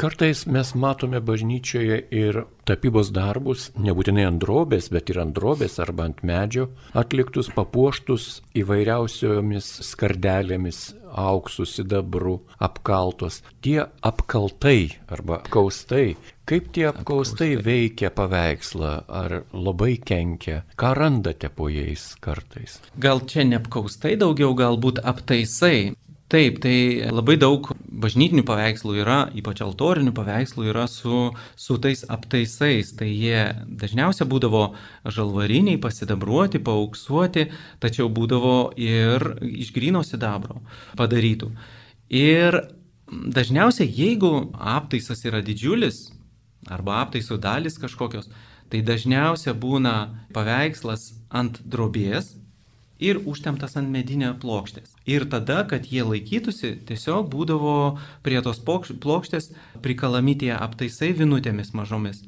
Kartais 0.00 0.46
mes 0.46 0.72
matome 0.74 1.20
bažnyčioje 1.20 1.98
ir 2.10 2.38
tapybos 2.66 3.10
darbus, 3.14 3.68
nebūtinai 3.76 4.24
ant 4.26 4.40
drobės, 4.42 4.88
bet 4.90 5.12
ir 5.12 5.20
ant 5.22 5.34
drobės 5.36 5.78
arba 5.82 6.08
ant 6.08 6.22
medžio, 6.26 6.70
atliktus 6.96 7.50
papuoštus 7.52 8.40
įvairiausiomis 8.58 9.68
skardelėmis, 9.86 10.80
auksų, 11.12 11.66
sidabru, 11.68 12.38
apkaltos. 12.62 13.42
Tie 13.62 13.78
apkaltai 13.84 14.96
arba 15.12 15.42
kaustai, 15.52 16.16
kaip 16.48 16.72
tie 16.74 16.88
apkaustai 16.90 17.54
veikia 17.62 18.10
paveikslą, 18.16 18.94
ar 19.06 19.42
labai 19.52 19.98
kenkia, 20.00 20.62
ką 20.80 20.94
randate 20.98 21.52
po 21.52 21.68
jais 21.70 22.14
kartais? 22.24 22.80
Gal 22.98 23.22
čia 23.28 23.44
ne 23.46 23.60
apkaustai 23.60 24.16
daugiau, 24.20 24.56
galbūt 24.58 25.04
aptaisai. 25.04 25.92
Taip, 26.32 26.62
tai 26.64 27.04
labai 27.12 27.34
daug 27.36 27.66
bažnytinių 27.76 28.46
paveikslų 28.48 28.94
yra, 29.02 29.18
ypač 29.36 29.60
altorinių 29.60 30.14
paveikslų 30.16 30.70
yra 30.70 30.86
su, 30.88 31.26
su 31.60 31.76
tais 31.76 32.06
aptaisais. 32.08 32.94
Tai 32.96 33.08
jie 33.10 33.42
dažniausiai 33.68 34.28
būdavo 34.30 34.62
žalvariniai, 35.04 35.76
pasidabruoti, 35.82 36.62
paauksuoti, 36.64 37.50
tačiau 37.84 38.08
būdavo 38.08 38.72
ir 38.80 39.26
iš 39.44 39.74
grino 39.76 40.00
sidabro 40.08 40.62
padarytų. 40.96 41.50
Ir 42.08 42.62
dažniausiai, 43.12 43.92
jeigu 43.92 44.32
aptaisas 44.56 45.20
yra 45.28 45.44
didžiulis 45.44 46.06
arba 46.72 47.02
aptaiso 47.02 47.36
dalis 47.36 47.76
kažkokios, 47.82 48.32
tai 48.72 48.80
dažniausiai 48.80 49.52
būna 49.52 49.96
paveikslas 50.32 51.10
ant 51.28 51.60
drobės 51.60 52.38
ir 53.02 53.20
užtemtas 53.28 53.76
ant 53.80 53.90
medinio 53.90 54.32
plokštės. 54.42 54.94
Ir 55.10 55.26
tada, 55.30 55.62
kad 55.68 55.88
jie 55.90 56.04
laikytųsi, 56.06 56.76
tiesiog 56.88 57.28
būdavo 57.32 57.76
prie 58.22 58.38
tos 58.44 58.62
plokštės 58.62 59.50
prikalami 59.84 60.36
tie 60.38 60.52
aptaisai 60.56 61.12
vinutėmis 61.18 61.74
mažomis. 61.76 62.22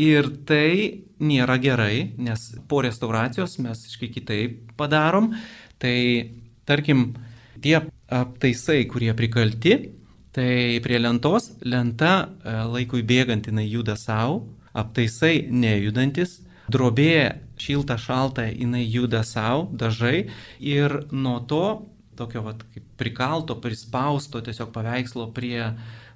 Ir 0.00 0.30
tai 0.48 1.04
nėra 1.20 1.58
gerai, 1.60 2.12
nes 2.16 2.52
po 2.68 2.80
restauracijos 2.84 3.58
mes 3.60 3.82
iškai 3.90 4.08
kitaip 4.12 4.72
padarom. 4.78 5.34
Tai 5.82 5.96
tarkim, 6.68 7.12
tie 7.60 7.76
aptaisai, 8.12 8.86
kurie 8.88 9.12
prikalti, 9.16 9.76
tai 10.32 10.80
prie 10.84 11.00
lentos 11.00 11.50
lenta 11.68 12.12
e, 12.24 12.56
laikui 12.72 13.02
bėgant 13.04 13.50
jinai 13.50 13.66
juda 13.68 13.98
savo, 14.00 14.46
aptaisai 14.72 15.48
nejudantis, 15.52 16.38
drobė 16.72 17.42
šilta, 17.62 17.96
šalta, 18.00 18.46
jinai 18.50 18.84
juda 18.84 19.22
savo, 19.26 19.68
dažai 19.72 20.28
ir 20.58 21.02
nuo 21.10 21.38
to, 21.48 21.64
tokio 22.18 22.42
vat, 22.46 22.64
prikalto, 23.00 23.56
prispausto 23.60 24.42
tiesiog 24.44 24.72
paveikslo 24.74 25.30
prie, 25.34 25.72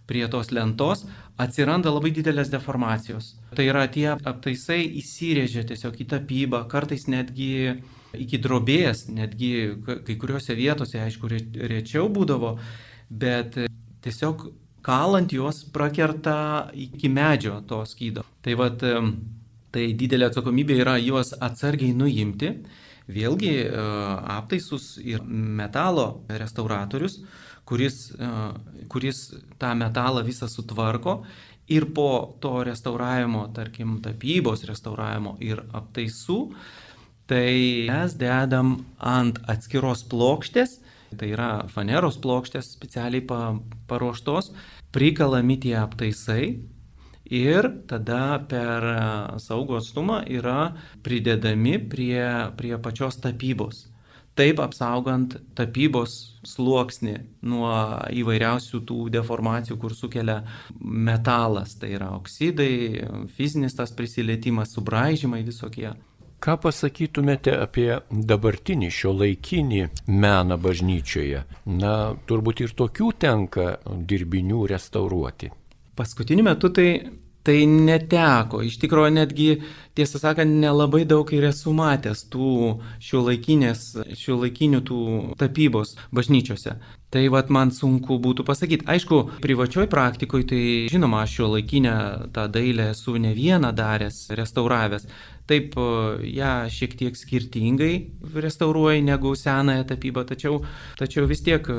prie 0.07 0.27
tos 0.31 0.53
lentos, 0.55 1.07
atsiranda 1.41 1.93
labai 1.93 2.13
didelės 2.17 2.51
deformacijos. 2.53 3.35
Tai 3.57 3.67
yra 3.67 3.87
tie 3.93 4.11
aptaisai 4.17 4.83
įsirėžia 5.01 5.67
tiesiog 5.71 6.03
į 6.03 6.09
tapybą, 6.13 6.65
kartais 6.73 7.07
netgi 7.11 7.79
iki 8.17 8.41
drobės, 8.41 9.07
netgi 9.13 9.51
kai 9.87 10.19
kuriuose 10.21 10.57
vietose, 10.57 11.01
aišku, 11.03 11.31
rečiau 11.73 12.09
būdavo, 12.13 12.57
bet 13.11 13.59
tiesiog 14.05 14.49
kalant 14.87 15.33
juos 15.35 15.65
prakerta 15.75 16.71
iki 16.73 17.11
medžio 17.11 17.59
to 17.67 17.83
skydo. 17.89 18.23
Tai 18.45 18.55
vad 18.61 18.85
tai 19.77 19.91
didelė 19.99 20.31
atsakomybė 20.31 20.81
yra 20.81 20.97
juos 21.03 21.35
atsargiai 21.37 21.93
nuimti. 21.97 22.55
Vėlgi 23.13 23.53
e, 23.61 23.83
aptaisus 24.35 24.97
ir 25.05 25.21
metalo 25.23 26.25
restauratorius, 26.27 27.21
kuris, 27.69 28.09
e, 28.17 28.31
kuris 28.91 29.21
tą 29.61 29.75
metalą 29.79 30.25
visą 30.27 30.49
sutvarko 30.51 31.21
ir 31.71 31.87
po 31.95 32.39
to 32.43 32.65
restauravimo, 32.67 33.45
tarkim, 33.55 33.99
tapybos 34.03 34.65
restauravimo 34.67 35.37
ir 35.45 35.63
aptaisų, 35.75 36.41
tai 37.31 37.87
mes 37.91 38.15
dedam 38.19 38.79
ant 38.99 39.39
atskiros 39.51 40.05
plokštės, 40.11 40.79
tai 41.19 41.31
yra 41.35 41.51
faneros 41.71 42.19
plokštės 42.23 42.73
specialiai 42.75 43.23
paruoštos, 43.91 44.53
prikalami 44.95 45.59
tie 45.63 45.77
aptaisai, 45.79 46.57
ir 47.31 47.69
tada 47.91 48.39
per 48.49 48.87
e, 48.93 48.97
saugų 49.43 49.81
atstumą 49.81 50.23
yra 50.31 50.73
pridedami 51.05 51.77
prie, 51.79 52.25
prie 52.57 52.77
pačios 52.83 53.21
tapybos. 53.23 53.87
Taip 54.37 54.59
apsaugant 54.61 55.39
tapybos 55.57 56.17
sluoksnį 56.45 57.15
nuo 57.49 57.71
įvairiausių 58.13 58.83
tų 58.85 58.99
deformacijų, 59.15 59.79
kur 59.81 59.95
sukelia 59.97 60.43
metalas, 60.81 61.73
tai 61.81 61.95
yra 61.97 62.11
oksidai, 62.19 63.07
fizinis 63.33 63.79
tas 63.79 63.97
prisilietimas, 63.97 64.77
subraižymai 64.77 65.41
visokie. 65.47 65.95
Ką 66.37 66.59
pasakytumėte 66.61 67.55
apie 67.57 67.89
dabartinį 68.13 68.91
šio 68.93 69.15
laikinį 69.17 69.87
meną 70.13 70.59
bažnyčioje? 70.61 71.47
Na, 71.81 71.95
turbūt 72.29 72.61
ir 72.67 72.77
tokių 72.77 73.09
tenka 73.25 73.71
dirbinių 73.89 74.67
restauruoti. 74.69 75.49
Paskutiniu 75.97 76.45
metu 76.45 76.69
tai, 76.77 76.91
tai 77.47 77.63
neteko. 77.71 78.61
Iš 78.67 78.77
tikrųjų, 78.83 79.15
netgi, 79.17 79.49
tiesą 79.97 80.21
sakant, 80.21 80.59
nelabai 80.61 81.05
daug 81.09 81.31
ir 81.33 81.47
esu 81.49 81.73
matęs 81.77 82.27
tų 82.33 82.51
šio 83.03 83.23
laikinių 83.25 84.83
tų 84.89 85.01
tapybos 85.41 85.95
bažnyčiose. 86.15 86.77
Tai 87.15 87.23
vad 87.33 87.53
man 87.55 87.71
sunku 87.73 88.19
būtų 88.21 88.45
pasakyti. 88.45 88.85
Aišku, 88.91 89.21
privačioj 89.45 89.87
praktikoje 89.89 90.49
tai 90.51 90.63
žinoma, 90.93 91.23
aš 91.23 91.37
šio 91.39 91.51
laikinę 91.55 91.97
tą 92.35 92.49
dailę 92.53 92.91
esu 92.93 93.15
ne 93.23 93.31
vieną 93.37 93.71
daręs, 93.77 94.27
restauravęs. 94.37 95.07
Taip, 95.47 95.77
ją 96.27 96.55
šiek 96.75 96.97
tiek 96.99 97.17
skirtingai 97.17 97.93
restauruoju 98.35 99.05
negu 99.07 99.37
senąją 99.39 99.87
tapybą, 99.87 100.27
tačiau, 100.27 100.59
tačiau 100.99 101.29
vis 101.31 101.45
tiek 101.47 101.71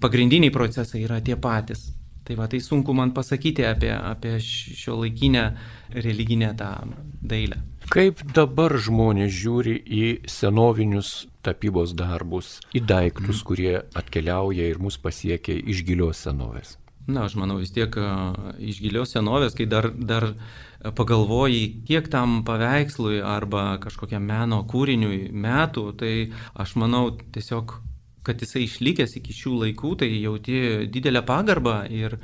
pagrindiniai 0.00 0.54
procesai 0.54 1.04
yra 1.04 1.20
tie 1.20 1.36
patys. 1.36 1.92
Tai 2.24 2.36
va, 2.38 2.46
tai 2.48 2.60
sunku 2.64 2.94
man 2.96 3.12
pasakyti 3.12 3.66
apie, 3.68 3.92
apie 3.92 4.38
šio 4.40 4.96
laikinę 5.02 5.44
religinę 5.92 6.54
tą 6.56 6.70
dailę. 7.20 7.60
Kaip 7.92 8.22
dabar 8.32 8.72
žmonės 8.80 9.32
žiūri 9.34 9.74
į 9.84 10.04
senovinius 10.30 11.26
tapybos 11.44 11.92
darbus, 11.92 12.56
į 12.72 12.80
daiktus, 12.88 13.42
mm. 13.42 13.44
kurie 13.44 13.74
atkeliauja 13.92 14.70
ir 14.72 14.80
mus 14.80 14.96
pasiekia 14.96 15.58
iš 15.60 15.84
gilios 15.84 16.24
senovės? 16.24 16.78
Na, 17.04 17.26
aš 17.26 17.34
manau 17.36 17.58
vis 17.60 17.74
tiek 17.76 17.92
iš 18.64 18.80
gilios 18.80 19.12
senovės, 19.12 19.52
kai 19.52 19.66
dar, 19.68 19.90
dar 19.92 20.30
pagalvoji, 20.96 21.84
kiek 21.84 22.08
tam 22.08 22.38
paveikslui 22.48 23.20
arba 23.20 23.74
kažkokiam 23.82 24.24
meno 24.24 24.62
kūriniui 24.68 25.28
metų, 25.28 25.90
tai 26.00 26.14
aš 26.56 26.72
manau 26.80 27.10
tiesiog, 27.36 27.76
kad 28.24 28.40
jisai 28.42 28.64
išlikęs 28.66 29.18
iki 29.20 29.36
šių 29.36 29.54
laikų, 29.62 29.94
tai 30.02 30.10
jauti 30.16 30.58
didelę 30.92 31.24
pagarbą 31.26 31.82
ir, 31.92 32.16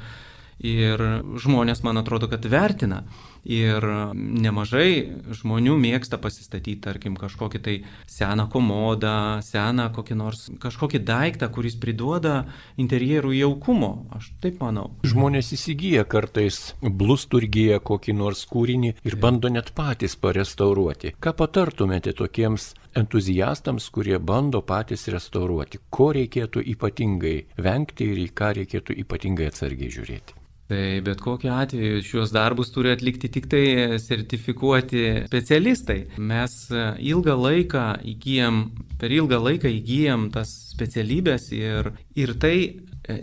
ir 0.64 1.04
žmonės, 1.44 1.84
man 1.86 2.00
atrodo, 2.00 2.30
kad 2.32 2.46
vertina. 2.50 3.02
Ir 3.48 3.84
nemažai 4.14 5.22
žmonių 5.32 5.76
mėgsta 5.80 6.18
pasistatyti, 6.20 6.76
tarkim, 6.84 7.16
kažkokį 7.16 7.60
tai 7.64 7.76
seną 8.10 8.46
komodą, 8.52 9.40
seną 9.44 9.88
kokį 9.96 10.16
nors 10.18 10.42
kažkokį 10.60 11.00
daiktą, 11.08 11.48
kuris 11.52 11.78
priduoda 11.80 12.44
interjerų 12.80 13.32
jaukumo. 13.38 13.92
Aš 14.16 14.32
taip 14.44 14.60
manau. 14.60 14.90
Žmonės 15.06 15.54
įsigyja 15.56 16.04
kartais 16.04 16.74
blusturgiją 16.82 17.80
kokį 17.80 18.16
nors 18.18 18.44
kūrinį 18.50 18.94
ir 19.08 19.16
bando 19.20 19.48
net 19.52 19.72
patys 19.76 20.18
parestauruoti. 20.20 21.14
Ką 21.20 21.32
patartumėte 21.38 22.12
tokiems 22.18 22.74
entuziastams, 23.00 23.88
kurie 23.94 24.18
bando 24.18 24.60
patys 24.66 25.08
restauruoti? 25.12 25.80
Ko 25.88 26.10
reikėtų 26.16 26.64
ypatingai 26.74 27.38
vengti 27.56 28.12
ir 28.12 28.20
į 28.26 28.28
ką 28.36 28.52
reikėtų 28.60 29.00
ypatingai 29.04 29.48
atsargiai 29.48 29.96
žiūrėti? 29.96 30.40
Tai 30.70 31.00
bet 31.02 31.18
kokiu 31.18 31.50
atveju 31.50 32.02
šios 32.06 32.30
darbus 32.30 32.68
turi 32.70 32.92
atlikti 32.94 33.26
tik 33.34 33.48
tai 33.50 33.98
sertifikuoti 33.98 35.00
specialistai. 35.24 36.04
Mes 36.22 36.52
ilgą 36.70 37.34
laiką 37.34 37.86
įgyjam, 38.12 38.60
per 39.00 39.10
ilgą 39.10 39.40
laiką 39.48 39.72
įgyjam 39.80 40.28
tas 40.30 40.52
specialybės 40.70 41.48
ir, 41.58 41.90
ir 42.14 42.36
tai 42.38 42.54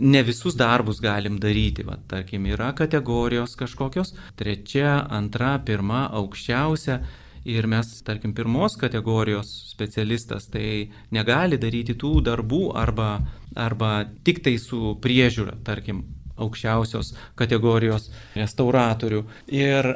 ne 0.00 0.22
visus 0.28 0.58
darbus 0.60 1.00
galim 1.00 1.38
daryti. 1.40 1.86
Va, 1.88 1.96
tarkim, 2.10 2.50
yra 2.52 2.74
kategorijos 2.76 3.56
kažkokios, 3.56 4.12
trečia, 4.36 4.98
antra, 5.08 5.56
pirma, 5.64 6.04
aukščiausia. 6.20 7.00
Ir 7.48 7.64
mes, 7.70 7.94
tarkim, 8.04 8.34
pirmos 8.36 8.76
kategorijos 8.76 9.48
specialistas, 9.70 10.50
tai 10.52 10.90
negali 11.16 11.56
daryti 11.56 11.96
tų 11.96 12.18
darbų 12.28 12.62
arba, 12.76 13.22
arba 13.56 14.02
tik 14.26 14.42
tai 14.44 14.58
su 14.60 14.98
priežiūra, 15.00 15.56
tarkim, 15.64 16.02
aukščiausios 16.38 17.14
kategorijos 17.38 18.10
restauratorių. 18.38 19.24
Ir 19.52 19.92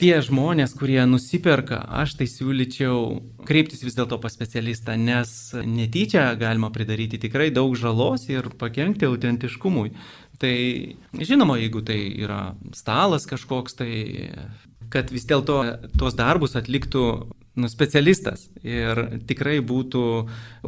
tie 0.00 0.18
žmonės, 0.24 0.74
kurie 0.76 1.00
nusiperka, 1.08 1.80
aš 2.02 2.16
tai 2.20 2.28
siūlyčiau 2.30 2.98
kreiptis 3.48 3.84
vis 3.86 3.96
dėlto 3.96 4.18
pas 4.20 4.34
specialistą, 4.36 4.96
nes 5.00 5.30
netyčia 5.64 6.28
galima 6.40 6.70
pridaryti 6.74 7.20
tikrai 7.22 7.48
daug 7.54 7.76
žalos 7.78 8.28
ir 8.32 8.50
pakengti 8.60 9.08
autentiškumui. 9.08 9.94
Tai 10.36 10.54
žinoma, 11.16 11.56
jeigu 11.62 11.80
tai 11.86 11.98
yra 12.20 12.40
stalas 12.76 13.24
kažkoks, 13.28 13.78
tai 13.78 13.92
kad 14.92 15.10
vis 15.10 15.24
dėlto 15.26 15.62
tuos 15.98 16.14
darbus 16.18 16.54
atliktų 16.58 17.06
nu, 17.56 17.70
specialistas 17.72 18.46
ir 18.60 19.00
tikrai 19.28 19.58
būtų 19.64 20.04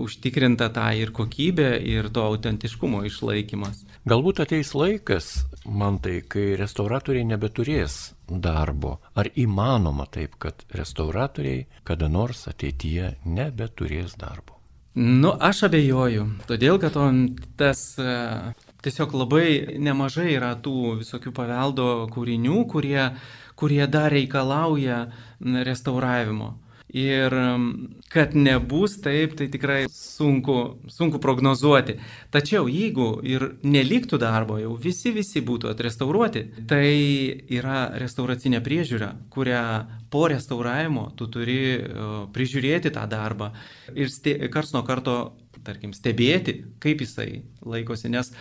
užtikrinta 0.00 0.70
ta 0.74 0.88
ir 0.96 1.12
kokybė, 1.14 1.74
ir 1.84 2.08
to 2.14 2.24
autentiškumo 2.24 3.04
išlaikymas. 3.08 3.84
Galbūt 4.08 4.38
ateis 4.40 4.70
laikas, 4.72 5.26
man 5.68 5.98
tai, 6.00 6.22
kai 6.32 6.54
restauratoriai 6.56 7.26
nebeturės 7.28 8.14
darbo. 8.30 8.94
Ar 9.18 9.28
įmanoma 9.36 10.06
taip, 10.08 10.38
kad 10.40 10.62
restauratoriai 10.72 11.66
kada 11.84 12.08
nors 12.08 12.46
ateityje 12.48 13.10
nebeturės 13.28 14.14
darbo? 14.16 14.56
Nu, 14.96 15.34
aš 15.36 15.66
abejoju, 15.68 16.24
todėl 16.48 16.80
kad 16.80 16.96
on, 16.96 17.20
tas 17.60 17.82
e, 18.00 18.14
tiesiog 18.86 19.12
labai 19.12 19.76
nemažai 19.76 20.30
yra 20.38 20.54
tų 20.56 20.94
visokių 21.02 21.34
paveldo 21.36 21.90
kūrinių, 22.14 22.62
kurie, 22.72 23.10
kurie 23.60 23.84
dar 23.92 24.14
reikalauja 24.14 25.02
restauravimo. 25.68 26.54
Ir 26.96 27.34
kad 28.08 28.32
nebus 28.32 28.94
taip, 29.04 29.34
tai 29.36 29.50
tikrai 29.52 29.82
sunku, 29.92 30.78
sunku 30.88 31.20
prognozuoti. 31.20 31.98
Tačiau 32.32 32.64
jeigu 32.72 33.10
ir 33.28 33.44
neliktų 33.60 34.16
darbo, 34.22 34.56
jau 34.56 34.72
visi 34.80 35.12
visi 35.12 35.42
būtų 35.44 35.68
atrestauruoti, 35.68 36.46
tai 36.70 36.88
yra 37.52 37.90
restauracinė 38.00 38.62
priežiūra, 38.64 39.10
kurią 39.34 39.64
po 40.08 40.24
restauravimo 40.32 41.10
tu 41.16 41.28
turi 41.28 41.58
prižiūrėti 42.32 42.94
tą 42.96 43.04
darbą 43.10 43.52
ir 43.92 44.08
kars 44.48 44.72
nuo 44.72 44.82
karto, 44.88 45.18
tarkim, 45.68 45.92
stebėti, 45.92 46.62
kaip 46.80 47.04
jisai 47.04 47.42
laikosi, 47.68 48.08
nes 48.08 48.32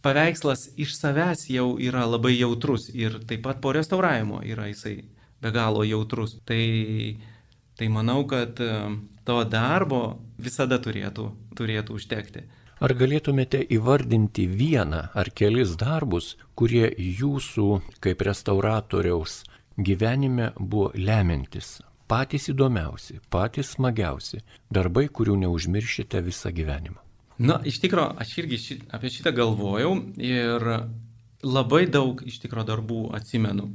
paveikslas 0.00 0.70
iš 0.80 0.94
savęs 0.96 1.50
jau 1.52 1.74
yra 1.76 2.06
labai 2.08 2.32
jautrus 2.38 2.88
ir 2.94 3.20
taip 3.28 3.44
pat 3.44 3.60
po 3.60 3.74
restauravimo 3.76 4.40
yra 4.40 4.70
jisai 4.70 5.02
be 5.40 5.52
galo 5.52 5.84
jautrus. 5.84 6.38
Tai 6.48 6.62
Tai 7.80 7.88
manau, 7.88 8.26
kad 8.28 8.58
e, 8.60 8.72
to 9.24 9.38
darbo 9.48 10.18
visada 10.36 10.76
turėtų, 10.84 11.30
turėtų 11.56 11.94
užtekti. 11.96 12.42
Ar 12.84 12.92
galėtumėte 12.92 13.62
įvardinti 13.72 14.44
vieną 14.44 15.06
ar 15.16 15.30
kelis 15.32 15.78
darbus, 15.80 16.34
kurie 16.52 16.90
jūsų 16.92 17.68
kaip 18.04 18.20
restauratoriaus 18.28 19.38
gyvenime 19.80 20.50
buvo 20.58 20.90
lemiantis, 20.92 21.78
patys 22.04 22.50
įdomiausi, 22.52 23.16
patys 23.32 23.72
smagiausi 23.78 24.42
darbai, 24.68 25.06
kurių 25.08 25.38
neužmiršite 25.46 26.20
visą 26.28 26.52
gyvenimą? 26.52 27.00
Na, 27.40 27.62
iš 27.64 27.80
tikrųjų, 27.80 28.12
aš 28.20 28.36
irgi 28.42 28.60
ši, 28.60 28.78
apie 28.92 29.08
šitą 29.08 29.32
galvojau 29.40 29.94
ir 30.20 30.68
labai 31.42 31.86
daug 31.88 32.20
iš 32.26 32.38
tikro 32.42 32.64
darbų 32.68 33.10
atsimenu. 33.16 33.70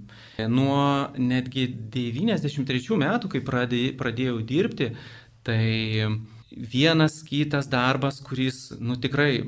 Nuo 0.51 1.09
netgi 1.17 1.67
93 1.95 2.99
metų, 3.01 3.31
kai 3.33 3.43
pradėjau 3.45 4.39
dirbti, 4.45 4.91
tai 5.45 5.61
vienas 6.55 7.19
kitas 7.25 7.67
darbas, 7.67 8.21
kuris, 8.23 8.69
nu 8.79 8.95
tikrai, 9.01 9.43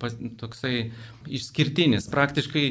pas, 0.00 0.14
toksai 0.40 0.90
išskirtinis, 1.28 2.08
praktiškai 2.12 2.68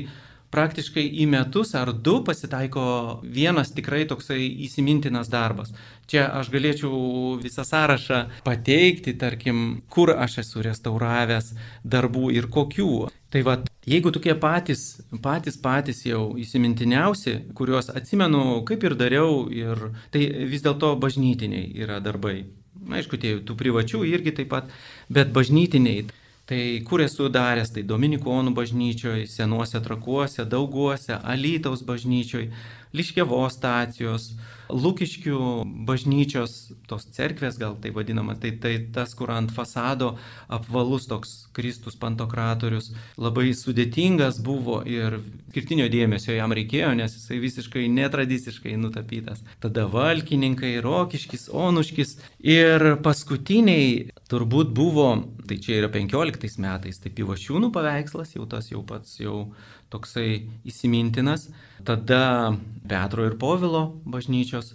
praktiškai 0.53 1.03
į 1.23 1.25
metus 1.31 1.73
ar 1.77 1.89
du 2.05 2.19
pasitaiko 2.25 2.83
vienas 3.25 3.73
tikrai 3.73 4.03
toksai 4.09 4.45
įsimintinas 4.67 5.31
darbas. 5.33 5.73
Čia 6.09 6.27
aš 6.37 6.51
galėčiau 6.53 7.39
visą 7.41 7.65
sąrašą 7.65 8.19
pateikti, 8.45 9.15
tarkim, 9.17 9.81
kur 9.89 10.13
aš 10.13 10.43
esu 10.43 10.61
restauravęs 10.65 11.53
darbų 11.81 12.29
ir 12.37 12.49
kokių. 12.53 12.91
Tai 13.33 13.41
va, 13.47 13.57
jeigu 13.89 14.11
tokie 14.15 14.33
patys, 14.39 15.01
patys, 15.23 15.57
patys 15.59 16.03
jau 16.07 16.33
įsimintiniausi, 16.39 17.37
kuriuos 17.57 17.91
atsimenu, 17.93 18.63
kaip 18.67 18.83
ir 18.87 18.97
dariau, 18.99 19.45
ir 19.51 19.89
tai 20.13 20.25
vis 20.49 20.65
dėlto 20.65 20.95
bažnytiniai 21.01 21.71
yra 21.83 21.99
darbai. 22.03 22.43
Aišku, 22.83 23.19
tie 23.19 23.37
tų 23.45 23.55
privačių 23.59 24.03
irgi 24.09 24.35
taip 24.39 24.51
pat, 24.51 24.71
bet 25.11 25.31
bažnytiniai. 25.35 26.09
Tai 26.43 26.59
kur 26.83 26.99
esu 26.99 27.29
daręs, 27.31 27.69
tai 27.71 27.85
Dominikonų 27.87 28.51
bažnyčioje, 28.51 29.29
Senuose 29.31 29.79
trakuose, 29.79 30.43
Dauguose, 30.43 31.15
Alytaus 31.15 31.85
bažnyčioje, 31.87 32.49
Liškėvos 32.93 33.57
stacijos, 33.57 34.33
Lukiškių 34.73 35.37
bažnyčios, 35.85 36.71
tos 36.89 37.05
cerkvės 37.13 37.59
gal 37.61 37.75
tai 37.81 37.91
vadinama, 37.93 38.33
tai, 38.39 38.53
tai 38.57 38.77
tas, 38.95 39.11
kur 39.17 39.29
ant 39.33 39.51
fasado 39.53 40.13
apvalus 40.47 41.05
toks 41.09 41.33
Kristus 41.53 41.97
pantokratorius, 41.99 42.91
labai 43.19 43.51
sudėtingas 43.57 44.39
buvo 44.45 44.79
ir 44.89 45.19
skirtinio 45.51 45.89
dėmesio 45.93 46.33
jam 46.33 46.55
reikėjo, 46.55 46.93
nes 46.97 47.17
jisai 47.17 47.41
visiškai 47.43 47.85
netradiciškai 47.93 48.73
nutapytas. 48.81 49.43
Tada 49.61 49.85
Valkininkai, 49.91 50.77
Rokiškis, 50.81 51.49
Onuškis 51.53 52.17
ir 52.39 52.95
paskutiniai 53.05 54.09
turbūt 54.31 54.73
buvo, 54.73 55.11
tai 55.45 55.59
čia 55.61 55.83
yra 55.83 55.91
15 55.93 56.57
metais, 56.63 57.03
tai 57.03 57.13
Pivašiūnų 57.13 57.69
paveikslas, 57.75 58.33
jau 58.37 58.49
tas 58.49 58.71
jau 58.71 58.81
pats 58.87 59.19
jau 59.21 59.51
toksai 59.93 60.43
įsimintinas. 60.67 61.47
Tada 61.85 62.55
Petro 62.89 63.27
ir 63.29 63.37
Povilo 63.39 63.85
bažnyčios 64.05 64.73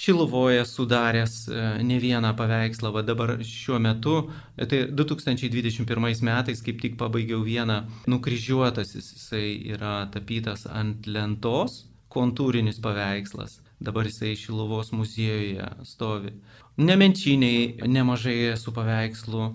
Šiluvoje 0.00 0.64
sudaręs 0.64 1.48
e, 1.48 1.62
ne 1.84 1.98
vieną 2.00 2.30
paveikslą, 2.36 2.88
va 2.94 3.02
dabar 3.04 3.34
šiuo 3.44 3.76
metu, 3.84 4.14
tai 4.56 4.86
2021 4.96 6.22
metais 6.24 6.62
kaip 6.64 6.78
tik 6.80 6.96
pabaigiau 6.96 7.42
vieną 7.44 7.82
nukryžiuotasis, 8.08 9.10
jisai 9.16 9.50
yra 9.74 10.06
tapytas 10.14 10.64
ant 10.70 11.04
lentos, 11.04 11.82
kontūrinis 12.08 12.80
paveikslas, 12.80 13.58
dabar 13.76 14.08
jisai 14.08 14.32
Šiluvos 14.40 14.94
muziejuje 14.96 15.68
stovi. 15.84 16.32
Nemenčiniai 16.80 17.90
nemažai 17.90 18.38
esu 18.54 18.72
paveikslų 18.72 19.50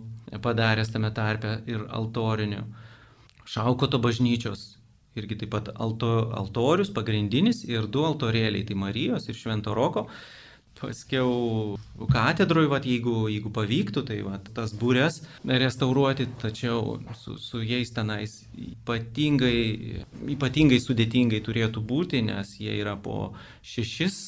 padaręs 0.45 0.93
tame 0.93 1.09
tarpe 1.16 1.57
ir 1.66 1.88
altorinių. 1.89 2.61
Šaukoto 3.49 3.97
bažnyčios 4.01 4.74
irgi 5.20 5.39
taip 5.41 5.53
pat 5.55 5.70
alto, 5.76 6.32
altorius 6.36 6.93
pagrindinis 6.95 7.63
ir 7.68 7.88
du 7.91 8.05
altorėliai, 8.07 8.66
tai 8.68 8.78
Marijos 8.80 9.30
ir 9.30 9.39
Švento 9.39 9.76
Roko. 9.78 10.09
Paskiau 10.76 11.78
katedroje, 12.11 12.68
vat, 12.68 12.84
jeigu, 12.84 13.30
jeigu 13.32 13.49
pavyktų, 13.55 14.01
tai 14.09 14.18
vat, 14.26 14.49
tas 14.57 14.74
būrės 14.76 15.22
restauruoti, 15.47 16.28
tačiau 16.41 16.97
su, 17.16 17.38
su 17.39 17.61
jais 17.63 17.93
tenais 17.95 18.41
ypatingai, 18.59 20.03
ypatingai 20.36 20.82
sudėtingai 20.84 21.39
turėtų 21.47 21.80
būti, 21.80 22.26
nes 22.28 22.57
jie 22.59 22.76
yra 22.76 22.97
po 22.99 23.32
šešis 23.63 24.20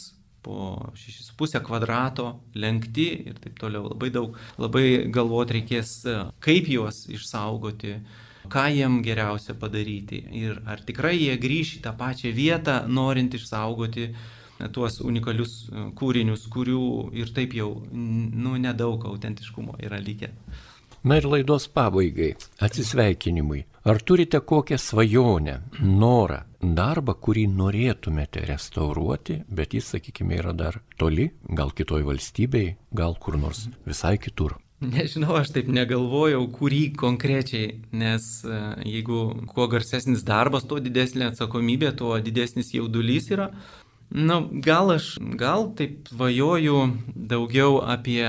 po 0.48 0.92
6,5 0.96 1.60
kvadrato, 1.68 2.28
lenkti 2.56 3.08
ir 3.28 3.40
taip 3.44 3.58
toliau. 3.60 3.90
Labai 3.92 4.10
daug, 4.16 4.38
labai 4.62 4.86
galvot 5.12 5.52
reikės, 5.52 5.98
kaip 6.44 6.70
juos 6.72 7.04
išsaugoti, 7.12 7.98
ką 8.52 8.68
jiem 8.74 9.02
geriausia 9.06 9.56
padaryti 9.60 10.24
ir 10.42 10.62
ar 10.66 10.82
tikrai 10.88 11.16
jie 11.18 11.38
grįš 11.42 11.78
į 11.80 11.84
tą 11.86 11.94
pačią 11.98 12.34
vietą, 12.36 12.80
norint 12.88 13.36
išsaugoti 13.38 14.10
tuos 14.74 15.02
unikalius 15.06 15.68
kūrinius, 15.98 16.48
kurių 16.54 16.88
ir 17.18 17.32
taip 17.36 17.54
jau 17.58 17.70
nu, 17.92 18.56
nedaug 18.58 19.06
autentiškumo 19.06 19.78
yra 19.86 20.02
likę. 20.02 20.32
Na 21.08 21.20
ir 21.22 21.28
laidos 21.30 21.68
pabaigai, 21.72 22.34
atsisveikinimui. 22.60 23.62
Ar 23.88 24.02
turite 24.04 24.42
kokią 24.44 24.76
svajonę, 24.82 25.54
norą, 25.80 26.42
darbą, 26.60 27.14
kurį 27.24 27.46
norėtumėte 27.54 28.44
restauruoti, 28.50 29.38
bet 29.48 29.78
jis, 29.78 29.94
sakykime, 29.94 30.42
yra 30.42 30.52
dar 30.58 30.82
toli, 31.00 31.30
gal 31.48 31.72
kitoj 31.72 32.04
valstybei, 32.10 32.74
gal 32.92 33.16
kur 33.22 33.38
nors 33.40 33.70
visai 33.86 34.18
kitur? 34.20 34.58
Nežinau, 34.94 35.34
aš 35.40 35.50
taip 35.56 35.72
negalvojau, 35.74 36.44
kurį 36.54 36.84
konkrečiai, 37.00 37.80
nes 37.98 38.28
e, 38.46 38.60
jeigu 38.86 39.22
kuo 39.50 39.66
garsesnis 39.72 40.22
darbas, 40.28 40.68
tuo 40.70 40.78
didesnė 40.84 41.32
atsakomybė, 41.32 41.96
tuo 41.98 42.14
didesnis 42.22 42.70
jaudulys 42.76 43.32
yra. 43.34 43.50
Na, 44.14 44.38
gal 44.64 44.94
aš, 44.94 45.16
gal 45.40 45.72
taip 45.76 46.08
svajoju 46.14 46.78
daugiau 47.34 47.82
apie 47.82 48.24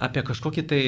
apie 0.00 0.22
kažkokį 0.24 0.62
tai 0.64 0.82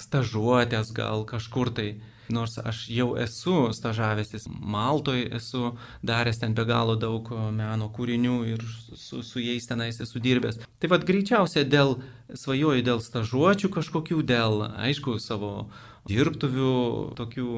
stažuotės 0.00 0.90
gal 0.94 1.24
kažkur 1.28 1.70
tai. 1.74 1.88
Nors 2.32 2.58
aš 2.58 2.86
jau 2.90 3.12
esu 3.20 3.70
stažavęsis 3.76 4.48
Maltoje, 4.50 5.28
esu 5.38 5.72
daręs 6.06 6.40
ten 6.42 6.54
be 6.54 6.64
galo 6.68 6.96
daug 7.00 7.30
meno 7.54 7.88
kūrinių 7.92 8.36
ir 8.52 8.64
su, 8.94 9.22
su 9.22 9.42
jais 9.42 9.66
tenais 9.68 10.00
esu 10.02 10.22
dirbęs. 10.22 10.60
Tai 10.80 10.92
vad 10.92 11.06
greičiausia 11.08 11.64
dėl, 11.64 11.98
svajoju 12.34 12.86
dėl 12.86 13.02
stažuočių 13.04 13.72
kažkokių, 13.78 14.22
dėl, 14.26 14.66
aišku, 14.88 15.18
savo 15.22 15.68
dirbtuvių, 16.10 16.76
tokių 17.18 17.50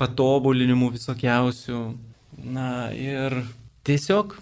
patobulinimų 0.00 0.94
visokiausių. 0.96 1.84
Na 2.44 2.90
ir 2.90 3.44
tiesiog 3.86 4.34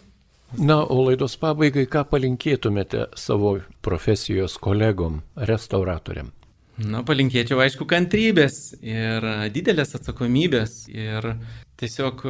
Na, 0.59 0.83
o 0.85 0.99
laidos 1.07 1.39
pabaigai, 1.41 1.87
ką 1.89 2.03
palinkėtumėte 2.11 3.07
savo 3.17 3.55
profesijos 3.81 4.59
kolegom, 4.61 5.23
restauratoriam? 5.49 6.29
Na, 6.81 7.03
palinkėčiau, 7.05 7.59
aišku, 7.61 7.85
kantrybės 7.89 8.79
ir 8.81 9.27
didelės 9.53 9.93
atsakomybės 9.99 10.87
ir 10.89 11.35
tiesiog 11.77 12.25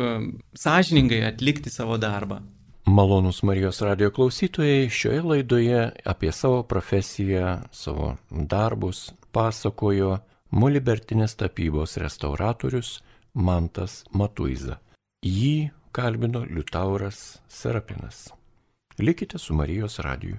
sąžiningai 0.58 1.22
atlikti 1.28 1.70
savo 1.70 1.98
darbą. 2.00 2.40
Malonus 2.90 3.44
Marijos 3.46 3.78
radio 3.86 4.10
klausytojai 4.10 4.90
šioje 4.90 5.22
laidoje 5.22 5.82
apie 6.04 6.32
savo 6.34 6.64
profesiją, 6.66 7.60
savo 7.70 8.16
darbus 8.30 9.12
pasakojo 9.30 10.16
Molibertinės 10.50 11.36
tapybos 11.38 11.94
restauratorius 12.02 12.96
Mantas 13.32 14.02
Matuiza. 14.12 14.80
Jį 15.24 15.70
kalbino 15.94 16.42
Liutauras 16.44 17.38
Serapinas. 17.48 18.32
Likite 18.98 19.38
su 19.38 19.54
Marijos 19.54 20.00
radiju. 20.02 20.36